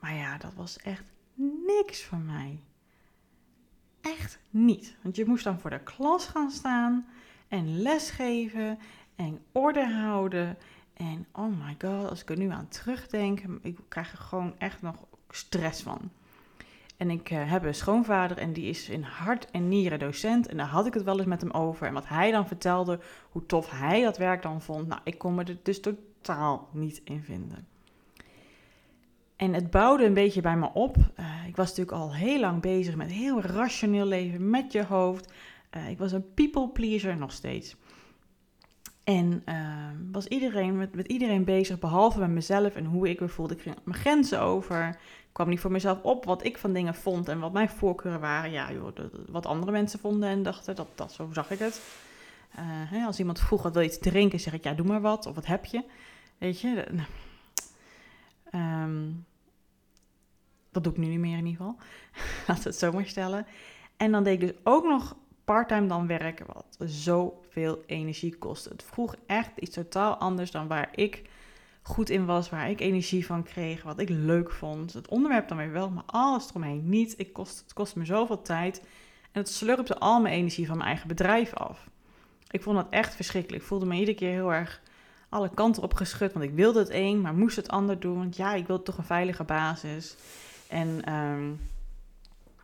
Maar 0.01 0.15
ja, 0.15 0.39
dat 0.39 0.55
was 0.55 0.77
echt 0.77 1.13
niks 1.67 2.05
voor 2.05 2.19
mij 2.19 2.61
echt 4.09 4.39
niet. 4.51 4.97
Want 5.03 5.17
je 5.17 5.25
moest 5.25 5.45
dan 5.45 5.61
voor 5.61 5.71
de 5.71 5.81
klas 5.81 6.27
gaan 6.27 6.51
staan 6.51 7.07
en 7.49 7.83
lesgeven 7.83 8.79
en 9.17 9.39
orde 9.53 9.87
houden 9.93 10.57
En 10.95 11.27
oh 11.33 11.67
my 11.67 11.77
god, 11.79 12.11
als 12.11 12.23
ik 12.23 12.31
er 12.31 12.39
nu 12.39 12.51
aan 12.51 12.69
terugdenk, 12.69 13.41
ik 13.63 13.79
krijg 13.89 14.13
er 14.13 14.19
gewoon 14.19 14.55
echt 14.59 14.83
nog 14.83 14.97
stress 15.31 15.83
van. 15.83 16.11
En 16.97 17.11
ik 17.11 17.31
uh, 17.31 17.51
heb 17.51 17.65
een 17.65 17.75
schoonvader 17.75 18.39
en 18.39 18.53
die 18.53 18.69
is 18.69 18.89
in 18.89 19.03
hart 19.03 19.51
en 19.51 19.69
nieren 19.69 19.99
docent. 19.99 20.49
En 20.49 20.57
daar 20.57 20.67
had 20.67 20.87
ik 20.87 20.95
het 20.95 21.03
wel 21.03 21.19
eens 21.19 21.27
met 21.27 21.41
hem 21.41 21.51
over. 21.51 21.87
En 21.87 21.93
wat 21.93 22.09
hij 22.09 22.31
dan 22.31 22.47
vertelde, 22.47 23.01
hoe 23.31 23.47
tof 23.47 23.71
hij 23.71 24.03
dat 24.03 24.17
werk 24.17 24.43
dan 24.43 24.63
vond. 24.63 24.89
Nou, 24.89 25.01
ik 25.05 25.19
kon 25.19 25.35
me 25.35 25.45
er 25.45 25.59
dus 25.63 25.81
totaal 25.81 26.69
niet 26.73 27.01
in 27.05 27.23
vinden. 27.23 27.67
En 29.39 29.55
het 29.55 29.71
bouwde 29.71 30.05
een 30.05 30.15
beetje 30.15 30.41
bij 30.41 30.57
me 30.57 30.71
op. 30.73 30.97
Uh, 30.97 31.47
ik 31.47 31.57
was 31.57 31.69
natuurlijk 31.69 31.97
al 31.97 32.15
heel 32.15 32.41
lang 32.41 32.61
bezig 32.61 32.95
met 32.95 33.11
heel 33.11 33.41
rationeel 33.41 34.07
leven 34.07 34.51
met 34.51 34.73
je 34.73 34.85
hoofd. 34.85 35.33
Uh, 35.77 35.89
ik 35.89 35.99
was 35.99 36.13
een 36.13 36.35
people 36.35 36.69
pleaser 36.69 37.17
nog 37.17 37.33
steeds. 37.33 37.77
En 39.05 39.45
was 40.13 40.27
iedereen, 40.27 40.77
met, 40.77 41.07
iedereen 41.07 41.45
bezig, 41.45 41.79
behalve 41.79 42.19
met 42.19 42.31
mezelf 42.31 42.75
en 42.75 42.85
hoe 42.85 43.09
ik 43.09 43.21
me 43.21 43.29
voelde. 43.29 43.55
Ik 43.55 43.61
ging 43.61 43.77
mijn 43.85 43.99
grenzen 43.99 44.41
over 44.41 44.99
kwam 45.39 45.51
niet 45.51 45.61
voor 45.61 45.73
mezelf 45.73 46.03
op 46.03 46.25
wat 46.25 46.45
ik 46.45 46.59
van 46.59 46.73
dingen 46.73 46.95
vond 46.95 47.29
en 47.29 47.39
wat 47.39 47.53
mijn 47.53 47.69
voorkeuren 47.69 48.21
waren. 48.21 48.51
Ja, 48.51 48.73
joh, 48.73 48.93
wat 49.29 49.47
andere 49.47 49.73
mensen 49.73 49.99
vonden 49.99 50.29
en 50.29 50.43
dachten, 50.43 50.77
dat, 50.77 50.89
dat, 50.95 51.13
zo 51.13 51.29
zag 51.33 51.51
ik 51.51 51.59
het. 51.59 51.81
Uh, 52.59 52.63
hè, 52.65 53.05
als 53.05 53.19
iemand 53.19 53.41
vroeg 53.41 53.63
wat 53.63 53.75
wil 53.75 53.83
je 53.83 53.99
drinken, 53.99 54.41
zeg 54.41 54.53
ik 54.53 54.65
ja, 54.65 54.75
doe 54.75 54.87
maar 54.87 55.01
wat. 55.01 55.27
Of 55.27 55.35
wat 55.35 55.47
heb 55.47 55.65
je? 55.65 55.85
Weet 56.39 56.61
je, 56.61 56.87
nou, 56.91 57.09
um, 58.85 59.27
dat 60.83 60.95
doe 60.95 61.03
ik 61.03 61.09
nu 61.09 61.15
niet 61.15 61.27
meer 61.27 61.39
in 61.39 61.47
ieder 61.47 61.65
geval. 61.67 61.77
We 62.47 62.63
het 62.63 62.77
zo 62.77 62.93
maar 62.93 63.07
stellen. 63.07 63.47
En 63.97 64.13
dan 64.13 64.25
deed 64.25 64.43
ik 64.43 64.49
dus 64.49 64.57
ook 64.65 64.85
nog 64.85 65.17
parttime 65.45 65.87
dan 65.87 66.07
werken, 66.07 66.47
wat 66.47 66.77
zoveel 66.79 67.83
energie 67.87 68.37
kostte. 68.37 68.69
Het 68.69 68.83
vroeg 68.83 69.15
echt 69.27 69.51
iets 69.59 69.75
totaal 69.75 70.17
anders 70.17 70.51
dan 70.51 70.67
waar 70.67 70.89
ik 70.93 71.23
goed 71.83 72.11
in 72.11 72.27
was, 72.27 72.51
waar 72.51 72.71
ik 72.71 72.81
energie 72.81 73.27
van 73.27 73.43
kreeg, 73.43 73.83
wat 73.83 74.01
ik 74.01 74.09
leuk 74.09 74.51
vond. 74.51 74.93
Het 74.93 75.09
onderwerp 75.09 75.49
dan 75.49 75.57
weer 75.57 75.73
wel, 75.73 75.91
maar 75.91 76.03
alles 76.07 76.49
eromheen 76.51 76.89
niet. 76.89 77.15
Ik 77.17 77.33
kost, 77.33 77.59
het 77.59 77.73
kostte 77.73 77.99
me 77.99 78.05
zoveel 78.05 78.43
tijd 78.43 78.81
en 79.33 79.41
het 79.41 79.49
slurpte 79.49 79.99
al 79.99 80.21
mijn 80.21 80.35
energie 80.35 80.67
van 80.67 80.77
mijn 80.77 80.89
eigen 80.89 81.09
bedrijf 81.09 81.55
af. 81.55 81.89
Ik 82.51 82.63
vond 82.63 82.77
dat 82.77 82.87
echt 82.91 83.15
verschrikkelijk. 83.15 83.63
Ik 83.63 83.69
voelde 83.69 83.87
me 83.87 83.95
iedere 83.95 84.17
keer 84.17 84.31
heel 84.31 84.53
erg 84.53 84.81
alle 85.29 85.51
kanten 85.55 85.83
op 85.83 85.95
geschud, 85.95 86.33
want 86.33 86.45
ik 86.45 86.55
wilde 86.55 86.79
het 86.79 86.91
een, 86.91 87.21
maar 87.21 87.35
moest 87.35 87.57
het 87.57 87.69
ander 87.69 88.01
doen. 88.01 88.17
Want 88.17 88.37
ja, 88.37 88.55
ik 88.55 88.67
wilde 88.67 88.83
toch 88.83 88.99
een 88.99 89.05
veilige 89.05 89.45
basis. 89.45 90.17
En 90.69 91.13
um, 91.15 91.61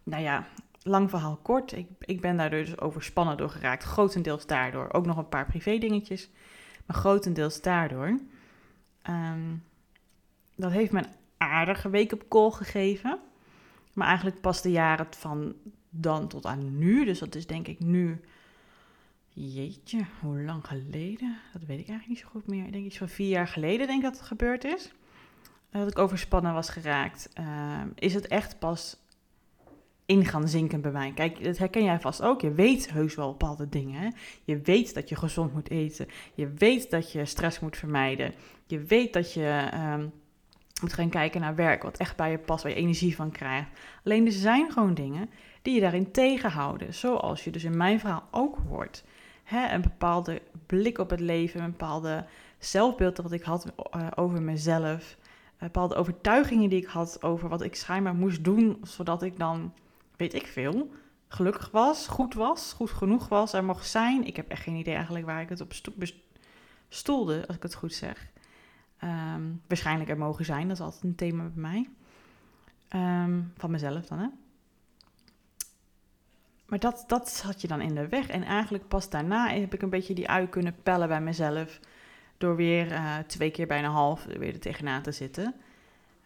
nou 0.02 0.22
ja, 0.22 0.46
lang 0.82 1.10
verhaal 1.10 1.38
kort. 1.42 1.72
Ik, 1.72 1.86
ik 1.98 2.20
ben 2.20 2.36
daardoor 2.36 2.64
dus 2.64 2.78
overspannen 2.78 3.36
door 3.36 3.50
geraakt. 3.50 3.82
Grotendeels 3.82 4.46
daardoor. 4.46 4.92
Ook 4.92 5.06
nog 5.06 5.16
een 5.16 5.28
paar 5.28 5.46
privé 5.46 5.78
dingetjes. 5.78 6.30
Maar 6.86 6.96
grotendeels 6.96 7.60
daardoor. 7.60 8.18
Um, 9.10 9.64
dat 10.56 10.70
heeft 10.70 10.92
me 10.92 10.98
een 10.98 11.12
aardige 11.36 11.90
week 11.90 12.12
op 12.12 12.28
call 12.28 12.50
gegeven. 12.50 13.18
Maar 13.92 14.06
eigenlijk 14.06 14.40
pas 14.40 14.62
de 14.62 14.70
jaren 14.70 15.06
van 15.10 15.54
dan 15.90 16.28
tot 16.28 16.46
aan 16.46 16.78
nu. 16.78 17.04
Dus 17.04 17.18
dat 17.18 17.34
is 17.34 17.46
denk 17.46 17.68
ik 17.68 17.80
nu. 17.80 18.20
Jeetje, 19.32 20.04
hoe 20.20 20.42
lang 20.42 20.66
geleden? 20.66 21.38
Dat 21.52 21.62
weet 21.62 21.78
ik 21.80 21.88
eigenlijk 21.88 22.08
niet 22.08 22.18
zo 22.18 22.28
goed 22.28 22.46
meer. 22.46 22.64
Ik 22.64 22.72
denk 22.72 22.84
iets 22.84 22.98
van 22.98 23.08
vier 23.08 23.28
jaar 23.28 23.48
geleden 23.48 23.86
denk 23.86 23.98
ik 23.98 24.04
dat 24.04 24.18
het 24.18 24.26
gebeurd 24.26 24.64
is. 24.64 24.92
Dat 25.80 25.90
ik 25.90 25.98
overspannen 25.98 26.54
was 26.54 26.68
geraakt. 26.68 27.28
Uh, 27.40 27.80
is 27.94 28.14
het 28.14 28.26
echt 28.26 28.58
pas 28.58 28.96
in 30.06 30.24
gaan 30.24 30.48
zinken 30.48 30.80
bij 30.80 30.90
mij. 30.90 31.12
Kijk, 31.14 31.44
dat 31.44 31.58
herken 31.58 31.84
jij 31.84 32.00
vast 32.00 32.22
ook. 32.22 32.40
Je 32.40 32.52
weet 32.52 32.92
heus 32.92 33.14
wel 33.14 33.30
bepaalde 33.30 33.68
dingen. 33.68 34.00
Hè? 34.00 34.08
Je 34.44 34.60
weet 34.60 34.94
dat 34.94 35.08
je 35.08 35.16
gezond 35.16 35.52
moet 35.52 35.70
eten. 35.70 36.08
Je 36.34 36.48
weet 36.48 36.90
dat 36.90 37.12
je 37.12 37.24
stress 37.24 37.60
moet 37.60 37.76
vermijden. 37.76 38.34
Je 38.66 38.80
weet 38.80 39.12
dat 39.12 39.32
je 39.32 39.68
um, 39.74 40.12
moet 40.80 40.92
gaan 40.92 41.08
kijken 41.08 41.40
naar 41.40 41.54
werk, 41.54 41.82
wat 41.82 41.96
echt 41.96 42.16
bij 42.16 42.30
je 42.30 42.38
past, 42.38 42.62
waar 42.62 42.72
je 42.72 42.78
energie 42.78 43.16
van 43.16 43.30
krijgt. 43.30 43.68
Alleen 44.04 44.26
er 44.26 44.32
zijn 44.32 44.72
gewoon 44.72 44.94
dingen 44.94 45.30
die 45.62 45.74
je 45.74 45.80
daarin 45.80 46.10
tegenhouden. 46.10 46.94
Zoals 46.94 47.44
je 47.44 47.50
dus 47.50 47.64
in 47.64 47.76
mijn 47.76 48.00
verhaal 48.00 48.28
ook 48.30 48.58
hoort. 48.68 49.04
Hè? 49.44 49.74
Een 49.74 49.82
bepaalde 49.82 50.42
blik 50.66 50.98
op 50.98 51.10
het 51.10 51.20
leven, 51.20 51.62
een 51.62 51.70
bepaalde 51.70 52.24
zelfbeeld 52.58 53.16
dat 53.16 53.32
ik 53.32 53.42
had 53.42 53.66
uh, 53.96 54.06
over 54.14 54.42
mezelf. 54.42 55.16
Bepaalde 55.64 55.94
overtuigingen 55.94 56.68
die 56.68 56.80
ik 56.80 56.86
had 56.86 57.22
over 57.22 57.48
wat 57.48 57.62
ik 57.62 57.76
schijnbaar 57.76 58.14
moest 58.14 58.44
doen, 58.44 58.78
zodat 58.82 59.22
ik 59.22 59.38
dan 59.38 59.72
weet 60.16 60.34
ik 60.34 60.46
veel, 60.46 60.90
gelukkig 61.28 61.70
was, 61.70 62.06
goed 62.06 62.34
was, 62.34 62.72
goed 62.72 62.90
genoeg 62.90 63.28
was, 63.28 63.52
er 63.52 63.64
mocht 63.64 63.88
zijn. 63.88 64.26
Ik 64.26 64.36
heb 64.36 64.48
echt 64.48 64.62
geen 64.62 64.74
idee 64.74 64.94
eigenlijk 64.94 65.26
waar 65.26 65.40
ik 65.40 65.48
het 65.48 65.60
op 65.60 65.72
stoelde, 66.88 67.46
als 67.46 67.56
ik 67.56 67.62
het 67.62 67.74
goed 67.74 67.94
zeg. 67.94 68.28
Um, 69.04 69.62
waarschijnlijk 69.66 70.10
er 70.10 70.18
mogen 70.18 70.44
zijn, 70.44 70.68
dat 70.68 70.76
is 70.76 70.82
altijd 70.82 71.02
een 71.02 71.14
thema 71.14 71.42
bij 71.54 71.62
mij. 71.62 71.88
Um, 73.24 73.52
van 73.56 73.70
mezelf 73.70 74.06
dan, 74.06 74.18
hè. 74.18 74.28
Maar 76.66 76.78
dat, 76.78 77.04
dat 77.06 77.28
zat 77.28 77.60
je 77.60 77.68
dan 77.68 77.80
in 77.80 77.94
de 77.94 78.08
weg. 78.08 78.28
En 78.28 78.42
eigenlijk 78.42 78.88
pas 78.88 79.10
daarna 79.10 79.48
heb 79.48 79.74
ik 79.74 79.82
een 79.82 79.90
beetje 79.90 80.14
die 80.14 80.28
ui 80.28 80.48
kunnen 80.48 80.76
pellen 80.82 81.08
bij 81.08 81.20
mezelf. 81.20 81.80
Door 82.38 82.56
weer 82.56 82.92
uh, 82.92 83.18
twee 83.18 83.50
keer 83.50 83.66
bijna 83.66 83.88
half 83.88 84.24
weer 84.24 84.52
er 84.52 84.60
tegenaan 84.60 85.02
te 85.02 85.12
zitten. 85.12 85.54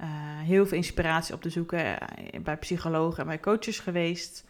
Uh, 0.01 0.07
heel 0.38 0.66
veel 0.66 0.77
inspiratie 0.77 1.35
op 1.35 1.42
te 1.42 1.51
zoeken 1.51 2.01
eh, 2.01 2.40
bij 2.40 2.57
psychologen 2.57 3.18
en 3.18 3.27
bij 3.27 3.40
coaches 3.40 3.79
geweest. 3.79 4.44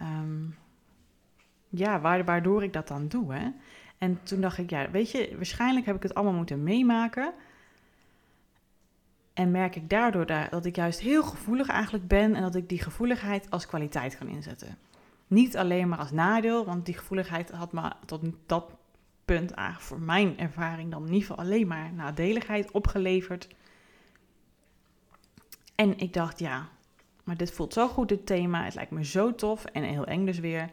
Um, 0.00 0.56
ja, 1.68 2.00
waardoor 2.00 2.62
ik 2.62 2.72
dat 2.72 2.88
dan 2.88 3.08
doe. 3.08 3.34
Hè? 3.34 3.48
En 3.98 4.20
toen 4.22 4.40
dacht 4.40 4.58
ik, 4.58 4.70
ja, 4.70 4.90
weet 4.90 5.10
je, 5.10 5.32
waarschijnlijk 5.36 5.86
heb 5.86 5.96
ik 5.96 6.02
het 6.02 6.14
allemaal 6.14 6.34
moeten 6.34 6.62
meemaken. 6.62 7.32
En 9.34 9.50
merk 9.50 9.76
ik 9.76 9.90
daardoor 9.90 10.26
dat 10.26 10.64
ik 10.64 10.76
juist 10.76 11.00
heel 11.00 11.22
gevoelig 11.22 11.68
eigenlijk 11.68 12.08
ben 12.08 12.34
en 12.34 12.42
dat 12.42 12.54
ik 12.54 12.68
die 12.68 12.82
gevoeligheid 12.82 13.50
als 13.50 13.66
kwaliteit 13.66 14.18
kan 14.18 14.28
inzetten. 14.28 14.78
Niet 15.26 15.56
alleen 15.56 15.88
maar 15.88 15.98
als 15.98 16.10
nadeel, 16.10 16.64
want 16.64 16.86
die 16.86 16.98
gevoeligheid 16.98 17.50
had 17.50 17.72
me 17.72 17.92
tot 18.04 18.22
dat 18.46 18.72
punt 19.24 19.50
eigenlijk 19.50 19.86
voor 19.86 20.00
mijn 20.00 20.38
ervaring 20.38 20.90
dan 20.90 21.06
in 21.06 21.12
ieder 21.12 21.28
geval 21.28 21.44
alleen 21.44 21.66
maar 21.66 21.92
nadeligheid 21.92 22.70
opgeleverd. 22.70 23.48
En 25.74 25.98
ik 25.98 26.12
dacht, 26.12 26.38
ja, 26.38 26.68
maar 27.24 27.36
dit 27.36 27.52
voelt 27.52 27.72
zo 27.72 27.88
goed, 27.88 28.08
dit 28.08 28.26
thema. 28.26 28.64
Het 28.64 28.74
lijkt 28.74 28.90
me 28.90 29.04
zo 29.04 29.34
tof 29.34 29.64
en 29.64 29.82
heel 29.82 30.06
eng 30.06 30.26
dus 30.26 30.38
weer. 30.38 30.70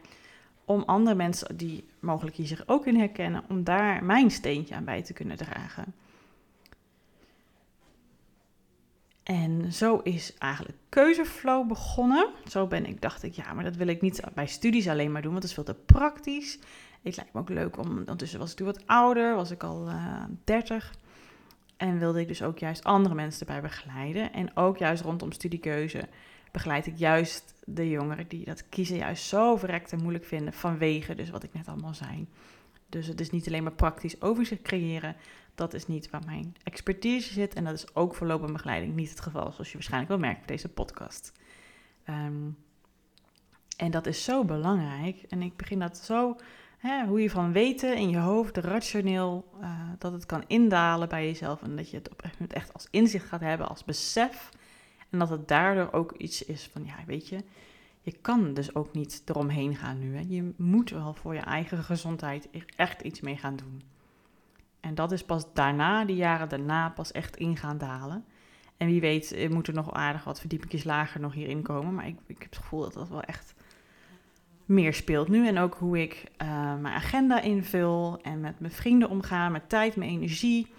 Om 0.64 0.82
andere 0.82 1.16
mensen 1.16 1.56
die 1.56 1.88
mogelijk 2.00 2.36
hier 2.36 2.46
zich 2.46 2.62
ook 2.66 2.86
in 2.86 2.96
herkennen, 2.96 3.44
om 3.48 3.64
daar 3.64 4.04
mijn 4.04 4.30
steentje 4.30 4.74
aan 4.74 4.84
bij 4.84 5.02
te 5.02 5.12
kunnen 5.12 5.36
dragen. 5.36 5.94
En 9.22 9.72
zo 9.72 9.96
is 9.96 10.34
eigenlijk 10.38 10.78
keuzeflow 10.88 11.68
begonnen. 11.68 12.28
Zo 12.48 12.66
ben 12.66 12.86
ik, 12.86 13.00
dacht 13.00 13.22
ik, 13.22 13.34
ja, 13.34 13.52
maar 13.52 13.64
dat 13.64 13.76
wil 13.76 13.86
ik 13.86 14.00
niet 14.00 14.22
bij 14.34 14.46
studies 14.46 14.88
alleen 14.88 15.12
maar 15.12 15.22
doen, 15.22 15.30
want 15.30 15.42
dat 15.42 15.50
is 15.50 15.56
veel 15.56 15.74
te 15.74 15.80
praktisch. 15.86 16.58
Het 17.02 17.16
lijkt 17.16 17.32
me 17.32 17.40
ook 17.40 17.48
leuk 17.48 17.78
om, 17.78 17.98
ondertussen 17.98 18.38
was 18.38 18.50
ik 18.50 18.56
toen 18.56 18.66
wat 18.66 18.86
ouder, 18.86 19.34
was 19.34 19.50
ik 19.50 19.62
al 19.62 19.88
uh, 19.88 19.94
eh, 19.94 20.24
30. 20.44 20.94
En 21.76 21.98
wilde 21.98 22.20
ik 22.20 22.28
dus 22.28 22.42
ook 22.42 22.58
juist 22.58 22.84
andere 22.84 23.14
mensen 23.14 23.46
erbij 23.46 23.62
begeleiden. 23.62 24.32
En 24.32 24.56
ook 24.56 24.78
juist 24.78 25.02
rondom 25.02 25.32
studiekeuze 25.32 26.08
begeleid 26.52 26.86
ik 26.86 26.96
juist 26.96 27.54
de 27.64 27.88
jongeren 27.88 28.28
die 28.28 28.44
dat 28.44 28.68
kiezen 28.68 28.96
juist 28.96 29.24
zo 29.24 29.56
verrekt 29.56 29.92
en 29.92 30.02
moeilijk 30.02 30.24
vinden 30.24 30.52
vanwege 30.52 31.14
dus 31.14 31.30
wat 31.30 31.42
ik 31.42 31.54
net 31.54 31.68
allemaal 31.68 31.94
zei. 31.94 32.28
Dus 32.88 33.06
het 33.06 33.20
is 33.20 33.30
niet 33.30 33.46
alleen 33.46 33.62
maar 33.62 33.72
praktisch 33.72 34.20
overzicht 34.20 34.62
creëren. 34.62 35.16
Dat 35.54 35.74
is 35.74 35.86
niet 35.86 36.10
waar 36.10 36.22
mijn 36.26 36.56
expertise 36.62 37.32
zit. 37.32 37.54
En 37.54 37.64
dat 37.64 37.74
is 37.74 37.94
ook 37.94 38.14
voor 38.14 38.26
loopbaanbegeleiding 38.26 38.94
niet 38.94 39.10
het 39.10 39.20
geval, 39.20 39.52
zoals 39.52 39.68
je 39.68 39.74
waarschijnlijk 39.74 40.10
wel 40.10 40.20
merkt 40.20 40.46
bij 40.46 40.56
deze 40.56 40.68
podcast. 40.68 41.32
Um, 42.08 42.56
en 43.76 43.90
dat 43.90 44.06
is 44.06 44.24
zo 44.24 44.44
belangrijk. 44.44 45.22
En 45.28 45.42
ik 45.42 45.56
begin 45.56 45.78
dat 45.78 45.96
zo 45.96 46.36
Hoe 46.82 47.22
je 47.22 47.30
van 47.30 47.52
weten 47.52 47.96
in 47.96 48.10
je 48.10 48.18
hoofd, 48.18 48.56
rationeel, 48.56 49.48
uh, 49.60 49.80
dat 49.98 50.12
het 50.12 50.26
kan 50.26 50.44
indalen 50.46 51.08
bij 51.08 51.26
jezelf. 51.26 51.62
En 51.62 51.76
dat 51.76 51.90
je 51.90 51.96
het 51.96 52.10
op 52.10 52.24
een 52.24 52.30
moment 52.32 52.52
echt 52.52 52.72
als 52.72 52.88
inzicht 52.90 53.26
gaat 53.26 53.40
hebben, 53.40 53.68
als 53.68 53.84
besef. 53.84 54.50
En 55.10 55.18
dat 55.18 55.28
het 55.28 55.48
daardoor 55.48 55.92
ook 55.92 56.12
iets 56.12 56.44
is 56.44 56.68
van, 56.72 56.84
ja, 56.84 56.94
weet 57.06 57.28
je, 57.28 57.44
je 58.00 58.12
kan 58.12 58.54
dus 58.54 58.74
ook 58.74 58.92
niet 58.92 59.22
eromheen 59.24 59.76
gaan 59.76 59.98
nu. 59.98 60.16
Hè. 60.16 60.24
Je 60.28 60.52
moet 60.56 60.90
wel 60.90 61.14
voor 61.14 61.34
je 61.34 61.40
eigen 61.40 61.84
gezondheid 61.84 62.48
echt 62.76 63.00
iets 63.00 63.20
mee 63.20 63.36
gaan 63.36 63.56
doen. 63.56 63.82
En 64.80 64.94
dat 64.94 65.12
is 65.12 65.24
pas 65.24 65.52
daarna, 65.54 66.04
die 66.04 66.16
jaren 66.16 66.48
daarna, 66.48 66.88
pas 66.88 67.12
echt 67.12 67.36
in 67.36 67.56
gaan 67.56 67.78
dalen. 67.78 68.24
En 68.76 68.86
wie 68.86 69.00
weet, 69.00 69.48
moet 69.50 69.66
er 69.66 69.74
nog 69.74 69.92
aardig 69.92 70.24
wat 70.24 70.40
verdiepingjes 70.40 70.84
lager 70.84 71.20
nog 71.20 71.32
hierin 71.32 71.62
komen. 71.62 71.94
Maar 71.94 72.06
ik, 72.06 72.16
ik 72.26 72.38
heb 72.38 72.50
het 72.50 72.58
gevoel 72.58 72.80
dat 72.80 72.92
dat 72.92 73.08
wel 73.08 73.22
echt 73.22 73.54
meer 74.72 74.94
speelt 74.94 75.28
nu. 75.28 75.46
En 75.46 75.58
ook 75.58 75.74
hoe 75.74 76.02
ik 76.02 76.24
uh, 76.42 76.48
mijn 76.80 76.94
agenda 76.94 77.40
invul 77.40 78.18
en 78.22 78.40
met 78.40 78.60
mijn 78.60 78.72
vrienden 78.72 79.08
omga, 79.08 79.48
met 79.48 79.68
tijd, 79.68 79.96
mijn 79.96 80.10
energie. 80.10 80.72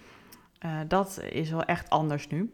Uh, 0.66 0.80
dat 0.88 1.22
is 1.30 1.50
wel 1.50 1.64
echt 1.64 1.90
anders 1.90 2.28
nu. 2.28 2.52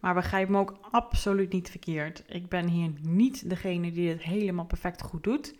Maar 0.00 0.14
begrijp 0.14 0.48
me 0.48 0.58
ook 0.58 0.76
absoluut 0.90 1.52
niet 1.52 1.70
verkeerd. 1.70 2.24
Ik 2.26 2.48
ben 2.48 2.68
hier 2.68 2.90
niet 3.00 3.48
degene 3.48 3.92
die 3.92 4.08
het 4.08 4.22
helemaal 4.22 4.64
perfect 4.64 5.02
goed 5.02 5.24
doet. 5.24 5.54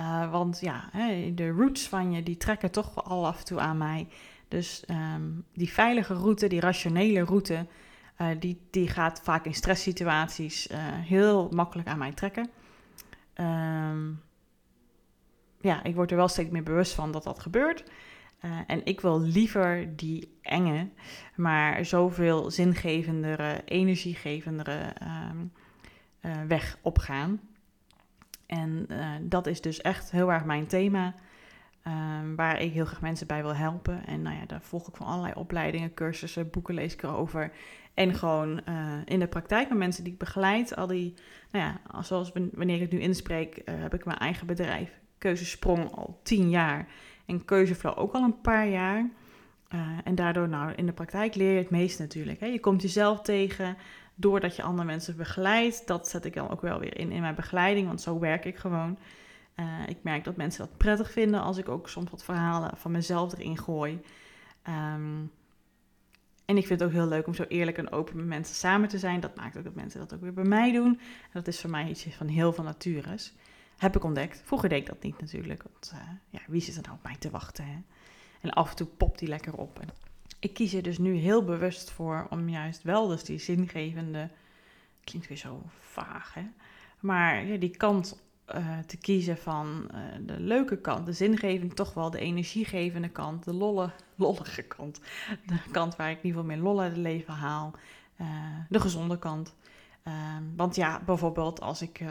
Uh, 0.00 0.30
want 0.30 0.60
ja, 0.60 0.90
de 1.34 1.48
roots 1.48 1.88
van 1.88 2.12
je, 2.12 2.22
die 2.22 2.36
trekken 2.36 2.70
toch 2.70 3.04
al 3.04 3.26
af 3.26 3.38
en 3.38 3.44
toe 3.44 3.60
aan 3.60 3.78
mij. 3.78 4.08
Dus 4.48 4.84
ehm, 4.86 5.22
die 5.52 5.72
veilige 5.72 6.14
route, 6.14 6.46
die 6.46 6.60
rationele 6.60 7.24
route, 7.24 7.66
die, 8.38 8.60
die 8.70 8.88
gaat 8.88 9.20
vaak 9.22 9.44
in 9.44 9.54
stresssituaties 9.54 10.70
uh, 10.70 10.78
heel 10.80 11.48
makkelijk 11.52 11.88
aan 11.88 11.98
mij 11.98 12.12
trekken. 12.12 12.50
Um, 13.40 14.22
ja, 15.60 15.82
ik 15.82 15.94
word 15.94 16.10
er 16.10 16.16
wel 16.16 16.28
steeds 16.28 16.50
meer 16.50 16.62
bewust 16.62 16.94
van 16.94 17.10
dat 17.12 17.22
dat 17.22 17.38
gebeurt. 17.38 17.84
Uh, 18.44 18.58
en 18.66 18.84
ik 18.86 19.00
wil 19.00 19.20
liever 19.20 19.96
die 19.96 20.38
enge, 20.42 20.88
maar 21.34 21.84
zoveel 21.84 22.50
zingevendere, 22.50 23.62
energiegevendere 23.64 24.92
um, 25.02 25.52
weg 26.48 26.78
opgaan. 26.82 27.40
En 28.46 28.86
dat 29.22 29.46
is 29.46 29.60
dus 29.60 29.80
echt 29.80 30.10
heel 30.10 30.32
erg 30.32 30.44
mijn 30.44 30.66
thema. 30.66 31.14
Um, 31.86 32.36
waar 32.36 32.60
ik 32.60 32.72
heel 32.72 32.84
graag 32.84 33.00
mensen 33.00 33.26
bij 33.26 33.42
wil 33.42 33.54
helpen. 33.54 34.06
En 34.06 34.22
nou 34.22 34.36
ja, 34.36 34.46
daar 34.46 34.62
volg 34.62 34.88
ik 34.88 34.96
van 34.96 35.06
allerlei 35.06 35.34
opleidingen, 35.34 35.94
cursussen, 35.94 36.50
boeken 36.50 36.74
lees 36.74 36.92
ik 36.92 37.02
erover. 37.02 37.52
En 37.94 38.14
gewoon 38.14 38.60
uh, 38.68 38.98
in 39.04 39.18
de 39.18 39.26
praktijk 39.26 39.68
met 39.68 39.78
mensen 39.78 40.04
die 40.04 40.12
ik 40.12 40.18
begeleid. 40.18 40.76
Al 40.76 40.86
die, 40.86 41.14
nou 41.50 41.64
ja, 41.64 42.02
zoals 42.02 42.32
wanneer 42.32 42.74
ik 42.74 42.80
het 42.80 42.92
nu 42.92 43.00
inspreek, 43.00 43.56
uh, 43.56 43.74
heb 43.78 43.94
ik 43.94 44.04
mijn 44.04 44.18
eigen 44.18 44.46
bedrijf. 44.46 44.90
Keuzesprong 45.18 45.90
al 45.90 46.20
tien 46.22 46.50
jaar. 46.50 46.88
En 47.26 47.44
Keuzeflow 47.44 47.98
ook 47.98 48.12
al 48.12 48.22
een 48.22 48.40
paar 48.40 48.68
jaar. 48.68 49.10
Uh, 49.74 49.80
en 50.04 50.14
daardoor, 50.14 50.48
nou, 50.48 50.72
in 50.72 50.86
de 50.86 50.92
praktijk 50.92 51.34
leer 51.34 51.52
je 51.52 51.58
het 51.58 51.70
meest 51.70 51.98
natuurlijk. 51.98 52.40
Hè. 52.40 52.46
Je 52.46 52.60
komt 52.60 52.82
jezelf 52.82 53.20
tegen 53.20 53.76
doordat 54.14 54.56
je 54.56 54.62
andere 54.62 54.86
mensen 54.86 55.16
begeleidt. 55.16 55.86
Dat 55.86 56.08
zet 56.08 56.24
ik 56.24 56.34
dan 56.34 56.50
ook 56.50 56.60
wel 56.60 56.80
weer 56.80 56.98
in 56.98 57.12
in 57.12 57.20
mijn 57.20 57.34
begeleiding, 57.34 57.86
want 57.86 58.00
zo 58.00 58.18
werk 58.18 58.44
ik 58.44 58.56
gewoon. 58.56 58.98
Uh, 59.56 59.88
ik 59.88 60.02
merk 60.02 60.24
dat 60.24 60.36
mensen 60.36 60.66
dat 60.66 60.76
prettig 60.76 61.10
vinden 61.10 61.42
als 61.42 61.56
ik 61.56 61.68
ook 61.68 61.88
soms 61.88 62.10
wat 62.10 62.24
verhalen 62.24 62.76
van 62.76 62.90
mezelf 62.90 63.32
erin 63.32 63.58
gooi. 63.58 64.00
Um, 64.68 65.30
en 66.44 66.56
ik 66.56 66.66
vind 66.66 66.80
het 66.80 66.88
ook 66.88 66.94
heel 66.94 67.08
leuk 67.08 67.26
om 67.26 67.34
zo 67.34 67.42
eerlijk 67.42 67.78
en 67.78 67.92
open 67.92 68.16
met 68.16 68.26
mensen 68.26 68.54
samen 68.54 68.88
te 68.88 68.98
zijn. 68.98 69.20
Dat 69.20 69.36
maakt 69.36 69.56
ook 69.56 69.64
dat 69.64 69.74
mensen 69.74 70.00
dat 70.00 70.14
ook 70.14 70.20
weer 70.20 70.32
bij 70.32 70.44
mij 70.44 70.72
doen. 70.72 70.98
En 71.22 71.30
dat 71.32 71.46
is 71.46 71.60
voor 71.60 71.70
mij 71.70 71.88
iets 71.88 72.06
van 72.10 72.26
heel 72.26 72.52
veel 72.52 72.64
natures. 72.64 73.34
Heb 73.76 73.96
ik 73.96 74.04
ontdekt. 74.04 74.42
Vroeger 74.44 74.68
deed 74.68 74.80
ik 74.80 74.86
dat 74.86 75.02
niet 75.02 75.20
natuurlijk. 75.20 75.62
Want 75.62 75.92
uh, 75.94 76.00
ja, 76.30 76.40
wie 76.46 76.60
zit 76.60 76.76
er 76.76 76.82
nou 76.82 76.94
op 76.94 77.02
mij 77.02 77.16
te 77.16 77.30
wachten? 77.30 77.64
Hè? 77.64 77.78
En 78.40 78.50
af 78.50 78.70
en 78.70 78.76
toe 78.76 78.86
popt 78.86 79.18
die 79.18 79.28
lekker 79.28 79.54
op. 79.54 79.80
En 79.80 79.88
ik 80.38 80.54
kies 80.54 80.74
er 80.74 80.82
dus 80.82 80.98
nu 80.98 81.14
heel 81.14 81.44
bewust 81.44 81.90
voor 81.90 82.26
om 82.30 82.48
juist 82.48 82.82
wel 82.82 83.08
dus 83.08 83.24
die 83.24 83.38
zingevende... 83.38 84.30
Klinkt 85.04 85.28
weer 85.28 85.36
zo 85.36 85.62
vaag, 85.78 86.34
hè? 86.34 86.42
Maar 87.00 87.44
ja, 87.44 87.56
die 87.56 87.76
kant 87.76 88.22
uh, 88.54 88.78
te 88.78 88.96
kiezen 88.96 89.38
van 89.38 89.90
uh, 89.94 90.00
de 90.26 90.40
leuke 90.40 90.76
kant, 90.76 91.06
de 91.06 91.12
zingevende, 91.12 91.74
toch 91.74 91.94
wel 91.94 92.10
de 92.10 92.18
energiegevende 92.18 93.08
kant, 93.08 93.44
de 93.44 93.52
lolle, 93.52 93.90
lollige 94.14 94.62
kant. 94.62 95.00
De 95.46 95.58
kant 95.70 95.96
waar 95.96 96.10
ik 96.10 96.16
in 96.16 96.24
ieder 96.26 96.40
geval 96.40 96.56
meer 96.56 96.64
lol 96.64 96.80
uit 96.80 96.92
het 96.92 97.00
leven 97.00 97.34
haal. 97.34 97.72
Uh, 98.20 98.26
de 98.68 98.80
gezonde 98.80 99.18
kant. 99.18 99.54
want 100.56 100.76
ja, 100.76 101.02
bijvoorbeeld 101.06 101.60
als 101.60 101.82
ik, 101.82 102.04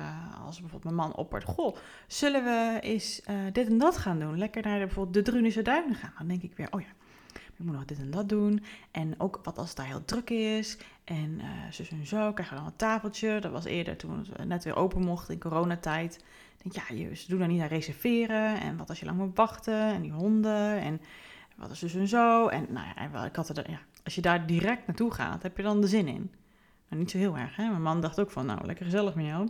als 0.45 0.59
bijvoorbeeld 0.59 0.83
mijn 0.83 1.07
man 1.07 1.15
oppert, 1.15 1.43
goh, 1.43 1.75
zullen 2.07 2.43
we 2.43 2.79
eens 2.81 3.21
dit 3.51 3.67
en 3.67 3.77
dat 3.77 3.97
gaan 3.97 4.19
doen? 4.19 4.37
Lekker 4.37 4.63
naar 4.63 4.77
bijvoorbeeld 4.77 5.25
de 5.25 5.31
Drunische 5.31 5.61
Duinen 5.61 5.95
gaan. 5.95 6.13
Dan 6.17 6.27
denk 6.27 6.41
ik 6.41 6.57
weer, 6.57 6.67
oh 6.71 6.81
ja, 6.81 6.87
ik 7.63 7.69
moet 7.69 7.78
nog 7.78 7.88
dit 7.88 7.99
en 7.99 8.12
dat 8.12 8.30
doen. 8.30 8.63
En 8.91 9.15
ook 9.17 9.39
wat 9.43 9.58
als 9.58 9.67
het 9.67 9.78
daar 9.78 9.86
heel 9.86 10.06
druk 10.06 10.30
is. 10.30 10.78
En 11.04 11.39
uh, 11.39 11.45
zus 11.69 11.89
en 11.89 12.08
zo, 12.08 12.34
krijgen 12.34 12.56
we 12.56 12.62
dan 12.62 12.71
een 12.71 12.78
tafeltje. 12.78 13.39
Dat 13.39 13.52
was 13.52 13.65
eerder 13.65 13.97
toen 13.97 14.26
het 14.36 14.47
net 14.47 14.63
weer 14.63 14.76
open 14.76 15.02
mocht 15.02 15.30
in 15.30 15.39
coronatijd. 15.39 16.23
Denk, 16.63 16.76
ja, 16.76 16.95
je, 16.95 17.15
ze 17.15 17.30
doen 17.30 17.39
daar 17.39 17.47
niet 17.47 17.62
aan 17.62 17.67
reserveren. 17.67 18.62
En 18.62 18.78
wat 18.78 18.89
als 18.89 18.99
je 18.99 19.06
lang 19.06 19.17
moet 19.17 19.38
wachten. 19.38 19.80
En 19.80 20.02
die 20.02 20.12
honden. 20.12 20.80
En 20.80 21.02
wat 21.56 21.71
is 21.71 21.80
zus 21.80 21.95
en 21.95 22.08
zo. 22.08 22.47
En 22.47 22.65
nou 22.69 22.88
ja, 22.95 23.26
ik 23.26 23.36
had 23.36 23.58
er, 23.58 23.69
ja, 23.69 23.80
als 24.04 24.15
je 24.15 24.21
daar 24.21 24.45
direct 24.45 24.88
naartoe 24.88 25.12
gaat, 25.12 25.43
heb 25.43 25.58
je 25.58 25.63
dan 25.63 25.82
de 25.82 25.88
zin 25.88 26.08
in. 26.08 26.32
Nou, 26.89 27.02
niet 27.02 27.12
zo 27.12 27.17
heel 27.17 27.38
erg, 27.38 27.56
hè. 27.56 27.69
Mijn 27.69 27.82
man 27.82 28.02
dacht 28.02 28.19
ook 28.19 28.32
van, 28.32 28.45
nou, 28.45 28.65
lekker 28.65 28.86
gezellig 28.86 29.15
met 29.15 29.26
jou. 29.26 29.49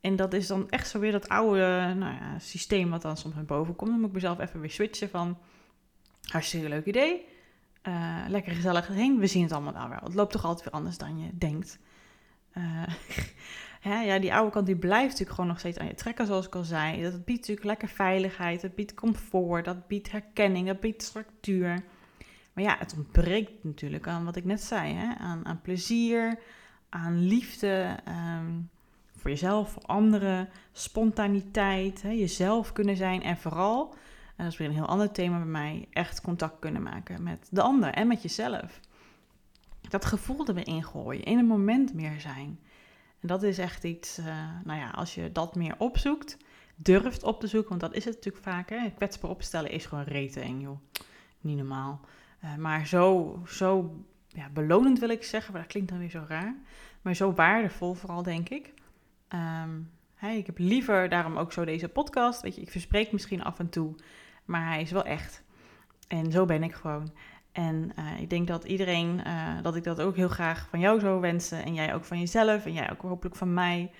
En 0.00 0.16
dat 0.16 0.32
is 0.32 0.46
dan 0.46 0.70
echt 0.70 0.88
zo 0.88 0.98
weer 0.98 1.12
dat 1.12 1.28
oude 1.28 1.94
nou 1.98 2.14
ja, 2.14 2.38
systeem 2.38 2.90
wat 2.90 3.02
dan 3.02 3.16
soms 3.16 3.34
naar 3.34 3.44
boven 3.44 3.76
komt. 3.76 3.90
Dan 3.90 3.98
moet 3.98 4.08
ik 4.08 4.14
mezelf 4.14 4.38
even 4.38 4.60
weer 4.60 4.70
switchen 4.70 5.08
van 5.08 5.38
Hartstikke 6.32 6.68
leuk 6.68 6.86
idee. 6.86 7.24
Uh, 7.88 8.24
lekker 8.28 8.52
gezellig 8.52 8.88
heen. 8.88 9.18
We 9.18 9.26
zien 9.26 9.42
het 9.42 9.52
allemaal 9.52 9.72
nou 9.72 9.88
wel. 9.88 10.00
Het 10.02 10.14
loopt 10.14 10.32
toch 10.32 10.44
altijd 10.44 10.64
weer 10.64 10.74
anders 10.74 10.98
dan 10.98 11.18
je 11.18 11.30
denkt. 11.38 11.78
Uh, 13.86 14.06
ja, 14.06 14.18
die 14.18 14.34
oude 14.34 14.50
kant 14.50 14.66
die 14.66 14.76
blijft 14.76 15.04
natuurlijk 15.04 15.30
gewoon 15.30 15.50
nog 15.50 15.58
steeds 15.58 15.78
aan 15.78 15.86
je 15.86 15.94
trekken, 15.94 16.26
zoals 16.26 16.46
ik 16.46 16.54
al 16.54 16.64
zei. 16.64 17.02
Dat 17.02 17.24
biedt 17.24 17.40
natuurlijk 17.40 17.66
lekker 17.66 17.88
veiligheid, 17.88 18.60
dat 18.60 18.74
biedt 18.74 18.94
comfort, 18.94 19.64
dat 19.64 19.86
biedt 19.86 20.10
herkenning, 20.10 20.66
dat 20.66 20.80
biedt 20.80 21.02
structuur. 21.02 21.84
Maar 22.52 22.64
ja, 22.64 22.76
het 22.78 22.94
ontbreekt 22.96 23.64
natuurlijk 23.64 24.06
aan 24.06 24.24
wat 24.24 24.36
ik 24.36 24.44
net 24.44 24.60
zei, 24.60 24.94
hè? 24.94 25.14
Aan, 25.18 25.46
aan 25.46 25.60
plezier, 25.60 26.38
aan 26.88 27.26
liefde, 27.26 27.96
um, 28.08 28.70
voor 29.16 29.30
jezelf, 29.30 29.70
voor 29.70 29.82
anderen, 29.82 30.48
spontaniteit, 30.72 32.02
hè? 32.02 32.10
jezelf 32.10 32.72
kunnen 32.72 32.96
zijn 32.96 33.22
en 33.22 33.36
vooral 33.36 33.94
en 34.36 34.44
dat 34.44 34.52
is 34.52 34.58
weer 34.58 34.68
een 34.68 34.74
heel 34.74 34.86
ander 34.86 35.12
thema 35.12 35.36
bij 35.36 35.46
mij, 35.46 35.88
echt 35.90 36.20
contact 36.20 36.58
kunnen 36.58 36.82
maken 36.82 37.22
met 37.22 37.48
de 37.50 37.62
ander 37.62 37.90
en 37.90 38.06
met 38.06 38.22
jezelf. 38.22 38.80
Dat 39.88 40.04
gevoel 40.04 40.46
er 40.46 40.54
weer 40.54 40.66
ingooien, 40.66 41.24
in 41.24 41.38
een 41.38 41.46
moment 41.46 41.94
meer 41.94 42.20
zijn. 42.20 42.58
En 43.20 43.28
dat 43.28 43.42
is 43.42 43.58
echt 43.58 43.84
iets, 43.84 44.18
uh, 44.18 44.26
nou 44.64 44.78
ja, 44.78 44.90
als 44.90 45.14
je 45.14 45.32
dat 45.32 45.54
meer 45.54 45.74
opzoekt, 45.78 46.36
durft 46.76 47.22
op 47.22 47.40
te 47.40 47.46
zoeken, 47.46 47.68
want 47.68 47.80
dat 47.80 47.94
is 47.94 48.04
het 48.04 48.14
natuurlijk 48.14 48.44
vaak, 48.44 48.68
hè. 48.68 48.90
kwetsbaar 48.90 49.30
opstellen 49.30 49.70
is 49.70 49.86
gewoon 49.86 50.04
reten 50.04 50.60
joh. 50.60 50.78
Niet 51.40 51.56
normaal. 51.56 52.00
Uh, 52.44 52.56
maar 52.56 52.86
zo, 52.86 53.38
zo 53.46 53.96
ja, 54.28 54.48
belonend 54.48 54.98
wil 54.98 55.08
ik 55.08 55.24
zeggen, 55.24 55.52
maar 55.52 55.62
dat 55.62 55.70
klinkt 55.70 55.90
dan 55.90 55.98
weer 55.98 56.10
zo 56.10 56.24
raar. 56.28 56.54
Maar 57.02 57.14
zo 57.14 57.32
waardevol 57.32 57.94
vooral, 57.94 58.22
denk 58.22 58.48
ik. 58.48 58.72
Um, 59.64 59.90
ik 60.30 60.46
heb 60.46 60.58
liever 60.58 61.08
daarom 61.08 61.36
ook 61.36 61.52
zo 61.52 61.64
deze 61.64 61.88
podcast. 61.88 62.42
Weet 62.42 62.54
je, 62.54 62.60
ik 62.60 62.70
verspreek 62.70 63.12
misschien 63.12 63.42
af 63.42 63.58
en 63.58 63.68
toe 63.68 63.94
maar 64.44 64.66
hij 64.66 64.80
is 64.80 64.90
wel 64.90 65.04
echt. 65.04 65.42
En 66.08 66.32
zo 66.32 66.44
ben 66.44 66.62
ik 66.62 66.74
gewoon. 66.74 67.12
En 67.52 67.92
uh, 67.98 68.20
ik 68.20 68.30
denk 68.30 68.46
dat 68.46 68.64
iedereen, 68.64 69.20
uh, 69.26 69.62
dat 69.62 69.76
ik 69.76 69.84
dat 69.84 70.00
ook 70.00 70.16
heel 70.16 70.28
graag 70.28 70.66
van 70.70 70.80
jou 70.80 71.00
zou 71.00 71.20
wensen. 71.20 71.64
En 71.64 71.74
jij 71.74 71.94
ook 71.94 72.04
van 72.04 72.18
jezelf. 72.18 72.66
En 72.66 72.72
jij 72.72 72.90
ook 72.90 73.02
hopelijk 73.02 73.36
van 73.36 73.54
mij. 73.54 73.90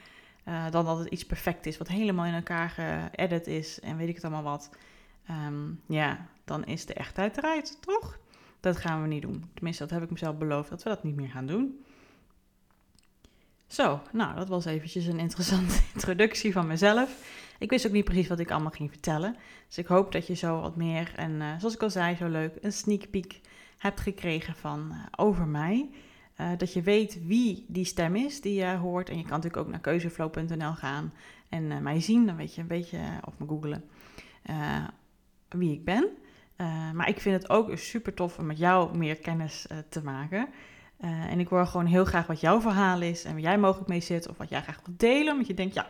Uh, 0.48 0.70
dan 0.70 0.84
dat 0.84 0.98
het 0.98 1.08
iets 1.08 1.26
perfect 1.26 1.66
is, 1.66 1.78
wat 1.78 1.88
helemaal 1.88 2.24
in 2.24 2.34
elkaar 2.34 2.70
geëdit 2.70 3.46
is. 3.46 3.80
En 3.80 3.96
weet 3.96 4.08
ik 4.08 4.14
het 4.14 4.24
allemaal 4.24 4.42
wat. 4.42 4.70
Um, 5.30 5.80
ja, 5.86 6.26
dan 6.44 6.64
is 6.64 6.86
de 6.86 6.94
echtheid 6.94 7.36
eruit, 7.36 7.78
toch? 7.80 8.18
Dat 8.60 8.76
gaan 8.76 9.02
we 9.02 9.08
niet 9.08 9.22
doen. 9.22 9.50
Tenminste, 9.54 9.82
dat 9.82 9.92
heb 9.92 10.02
ik 10.02 10.10
mezelf 10.10 10.36
beloofd 10.36 10.70
dat 10.70 10.82
we 10.82 10.88
dat 10.88 11.02
niet 11.02 11.16
meer 11.16 11.28
gaan 11.28 11.46
doen. 11.46 11.84
Zo, 13.66 14.02
nou, 14.12 14.34
dat 14.36 14.48
was 14.48 14.64
eventjes 14.64 15.06
een 15.06 15.18
interessante 15.18 15.80
introductie 15.94 16.52
van 16.52 16.66
mezelf. 16.66 17.40
Ik 17.62 17.70
wist 17.70 17.86
ook 17.86 17.92
niet 17.92 18.04
precies 18.04 18.28
wat 18.28 18.38
ik 18.38 18.50
allemaal 18.50 18.70
ging 18.70 18.90
vertellen. 18.90 19.36
Dus 19.66 19.78
ik 19.78 19.86
hoop 19.86 20.12
dat 20.12 20.26
je 20.26 20.34
zo 20.34 20.60
wat 20.60 20.76
meer, 20.76 21.12
en 21.16 21.30
uh, 21.32 21.58
zoals 21.58 21.74
ik 21.74 21.82
al 21.82 21.90
zei, 21.90 22.16
zo 22.16 22.28
leuk, 22.28 22.58
een 22.60 22.72
sneak 22.72 23.10
peek 23.10 23.40
hebt 23.78 24.00
gekregen 24.00 24.54
van 24.54 24.88
uh, 24.90 24.98
over 25.16 25.46
mij. 25.46 25.90
Uh, 26.40 26.50
dat 26.56 26.72
je 26.72 26.82
weet 26.82 27.26
wie 27.26 27.64
die 27.68 27.84
stem 27.84 28.16
is 28.16 28.40
die 28.40 28.54
je 28.54 28.76
hoort. 28.76 29.08
En 29.08 29.16
je 29.16 29.22
kan 29.22 29.30
natuurlijk 29.30 29.62
ook 29.62 29.68
naar 29.68 29.80
keuzeflow.nl 29.80 30.72
gaan 30.72 31.12
en 31.48 31.82
mij 31.82 32.00
zien. 32.00 32.26
Dan 32.26 32.36
weet 32.36 32.54
je 32.54 32.60
een 32.60 32.66
beetje, 32.66 32.98
of 33.24 33.38
me 33.38 33.46
googlen, 33.46 33.84
wie 35.48 35.72
ik 35.72 35.84
ben. 35.84 36.08
maar 36.94 37.08
ik 37.08 37.20
vind 37.20 37.42
het 37.42 37.50
ook 37.50 37.78
super 37.78 38.14
tof 38.14 38.38
om 38.38 38.46
met 38.46 38.58
jou 38.58 38.96
meer 38.96 39.16
kennis 39.16 39.66
te 39.88 40.02
maken. 40.02 40.48
En 40.98 41.40
ik 41.40 41.48
hoor 41.48 41.66
gewoon 41.66 41.86
heel 41.86 42.04
graag 42.04 42.26
wat 42.26 42.40
jouw 42.40 42.60
verhaal 42.60 43.00
is 43.00 43.24
en 43.24 43.32
waar 43.32 43.40
jij 43.40 43.58
mogelijk 43.58 43.88
mee 43.88 44.00
zit 44.00 44.28
of 44.28 44.36
wat 44.36 44.48
jij 44.48 44.62
graag 44.62 44.80
wilt 44.84 45.00
delen. 45.00 45.32
Omdat 45.32 45.46
je 45.46 45.54
denkt, 45.54 45.74
ja, 45.74 45.88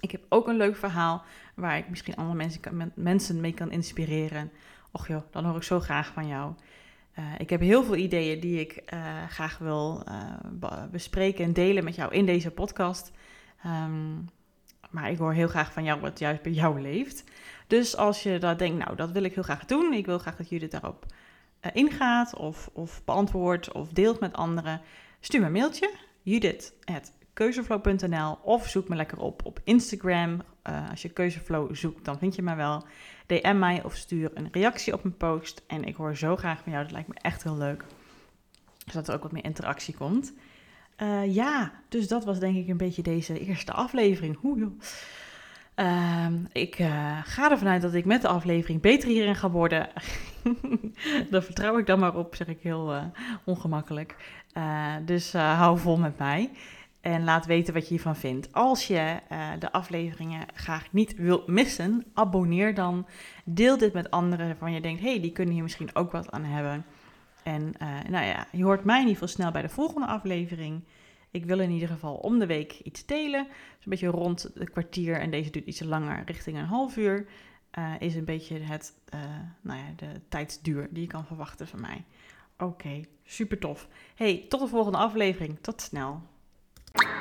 ik 0.00 0.10
heb 0.10 0.20
ook 0.28 0.48
een 0.48 0.56
leuk 0.56 0.76
verhaal 0.76 1.22
waar 1.54 1.78
ik 1.78 1.88
misschien 1.88 2.16
andere 2.16 2.36
mensen, 2.36 2.92
mensen 2.94 3.40
mee 3.40 3.54
kan 3.54 3.70
inspireren. 3.70 4.50
Och 4.90 5.08
joh, 5.08 5.22
dan 5.30 5.44
hoor 5.44 5.56
ik 5.56 5.62
zo 5.62 5.80
graag 5.80 6.12
van 6.12 6.26
jou. 6.26 6.52
Uh, 7.18 7.24
ik 7.38 7.50
heb 7.50 7.60
heel 7.60 7.84
veel 7.84 7.96
ideeën 7.96 8.40
die 8.40 8.60
ik 8.60 8.82
uh, 8.94 9.24
graag 9.28 9.58
wil 9.58 10.04
bespreken 10.90 11.44
en 11.44 11.52
delen 11.52 11.84
met 11.84 11.94
jou 11.94 12.12
in 12.12 12.26
deze 12.26 12.50
podcast. 12.50 13.12
Um, 13.66 14.28
maar 14.90 15.10
ik 15.10 15.18
hoor 15.18 15.32
heel 15.32 15.48
graag 15.48 15.72
van 15.72 15.84
jou 15.84 16.00
wat 16.00 16.18
juist 16.18 16.42
bij 16.42 16.52
jou 16.52 16.80
leeft. 16.80 17.24
Dus 17.66 17.96
als 17.96 18.22
je 18.22 18.38
dat 18.38 18.58
denkt, 18.58 18.84
nou, 18.84 18.96
dat 18.96 19.10
wil 19.10 19.22
ik 19.22 19.34
heel 19.34 19.42
graag 19.42 19.64
doen. 19.64 19.92
Ik 19.92 20.06
wil 20.06 20.18
graag 20.18 20.36
dat 20.36 20.48
jullie 20.48 20.68
daarop 20.68 21.06
ingaat 21.72 22.36
of, 22.36 22.70
of 22.72 23.04
beantwoordt 23.04 23.72
of 23.72 23.88
deelt 23.88 24.20
met 24.20 24.32
anderen, 24.32 24.80
stuur 25.20 25.40
me 25.40 25.46
een 25.46 25.52
mailtje. 25.52 25.90
Judith.keuzeflow.nl 27.40 28.38
of 28.42 28.68
zoek 28.68 28.88
me 28.88 28.96
lekker 28.96 29.18
op 29.18 29.40
op 29.44 29.60
Instagram. 29.64 30.42
Uh, 30.70 30.90
als 30.90 31.02
je 31.02 31.08
Keuzeflow 31.08 31.74
zoekt, 31.74 32.04
dan 32.04 32.18
vind 32.18 32.34
je 32.34 32.42
mij 32.42 32.56
wel. 32.56 32.84
DM 33.26 33.58
mij 33.58 33.82
of 33.84 33.94
stuur 33.94 34.30
een 34.34 34.48
reactie 34.52 34.92
op 34.92 35.02
mijn 35.02 35.16
post. 35.16 35.62
En 35.66 35.84
ik 35.84 35.96
hoor 35.96 36.16
zo 36.16 36.36
graag 36.36 36.62
van 36.62 36.72
jou. 36.72 36.84
Dat 36.84 36.92
lijkt 36.92 37.08
me 37.08 37.14
echt 37.14 37.42
heel 37.42 37.56
leuk. 37.56 37.84
Zodat 38.86 39.08
er 39.08 39.14
ook 39.14 39.22
wat 39.22 39.32
meer 39.32 39.44
interactie 39.44 39.94
komt. 39.94 40.32
Uh, 41.02 41.34
ja, 41.34 41.72
dus 41.88 42.08
dat 42.08 42.24
was 42.24 42.38
denk 42.38 42.56
ik 42.56 42.68
een 42.68 42.76
beetje 42.76 43.02
deze 43.02 43.38
eerste 43.38 43.72
aflevering. 43.72 44.36
Hoe 44.40 44.58
joh. 44.58 44.80
Ehm, 45.74 46.34
ik 46.52 46.78
uh, 46.78 47.18
ga 47.24 47.50
ervan 47.50 47.68
uit 47.68 47.82
dat 47.82 47.94
ik 47.94 48.04
met 48.04 48.22
de 48.22 48.28
aflevering 48.28 48.80
beter 48.80 49.08
hierin 49.08 49.36
ga 49.36 49.50
worden. 49.50 49.88
Daar 51.30 51.42
vertrouw 51.42 51.78
ik 51.78 51.86
dan 51.86 51.98
maar 51.98 52.16
op, 52.16 52.34
zeg 52.34 52.46
ik 52.46 52.60
heel 52.60 53.12
ongemakkelijk. 53.44 54.16
Dus 55.04 55.32
hou 55.32 55.78
vol 55.78 55.96
met 55.96 56.18
mij. 56.18 56.50
En 57.00 57.24
laat 57.24 57.46
weten 57.46 57.74
wat 57.74 57.82
je 57.82 57.88
hiervan 57.88 58.16
vindt. 58.16 58.52
Als 58.52 58.86
je 58.86 59.18
de 59.58 59.72
afleveringen 59.72 60.46
graag 60.54 60.92
niet 60.92 61.16
wilt 61.16 61.46
missen, 61.46 62.04
abonneer 62.14 62.74
dan. 62.74 63.06
Deel 63.44 63.78
dit 63.78 63.92
met 63.92 64.10
anderen 64.10 64.46
waarvan 64.46 64.72
je 64.72 64.80
denkt, 64.80 65.00
hey, 65.00 65.20
die 65.20 65.32
kunnen 65.32 65.54
hier 65.54 65.62
misschien 65.62 65.94
ook 65.94 66.12
wat 66.12 66.30
aan 66.30 66.44
hebben. 66.44 66.84
En 67.42 67.74
nou 68.08 68.24
ja, 68.26 68.46
je 68.52 68.64
hoort 68.64 68.84
mij 68.84 69.00
in 69.00 69.06
ieder 69.06 69.18
geval 69.18 69.34
snel 69.34 69.50
bij 69.50 69.62
de 69.62 69.68
volgende 69.68 70.06
aflevering. 70.06 70.84
Ik 71.30 71.44
wil 71.44 71.60
in 71.60 71.70
ieder 71.70 71.88
geval 71.88 72.14
om 72.14 72.38
de 72.38 72.46
week 72.46 72.80
iets 72.82 73.06
delen. 73.06 73.44
Dus 73.46 73.84
een 73.84 73.90
beetje 73.90 74.06
rond 74.06 74.50
het 74.54 74.70
kwartier 74.70 75.20
en 75.20 75.30
deze 75.30 75.50
duurt 75.50 75.66
iets 75.66 75.80
langer, 75.80 76.22
richting 76.26 76.56
een 76.56 76.64
half 76.64 76.96
uur. 76.96 77.26
Uh, 77.78 77.94
is 77.98 78.14
een 78.14 78.24
beetje 78.24 78.58
het, 78.58 78.94
nou 79.60 79.78
ja, 79.78 79.84
de 79.96 80.20
tijdsduur 80.28 80.88
die 80.90 81.02
je 81.02 81.08
kan 81.08 81.26
verwachten 81.26 81.68
van 81.68 81.80
mij. 81.80 82.04
Oké, 82.54 82.64
okay, 82.64 83.06
super 83.24 83.58
tof. 83.58 83.88
Hey, 84.14 84.46
tot 84.48 84.60
de 84.60 84.66
volgende 84.66 84.98
aflevering. 84.98 85.58
Tot 85.60 85.80
snel. 85.80 86.22
you 86.98 87.19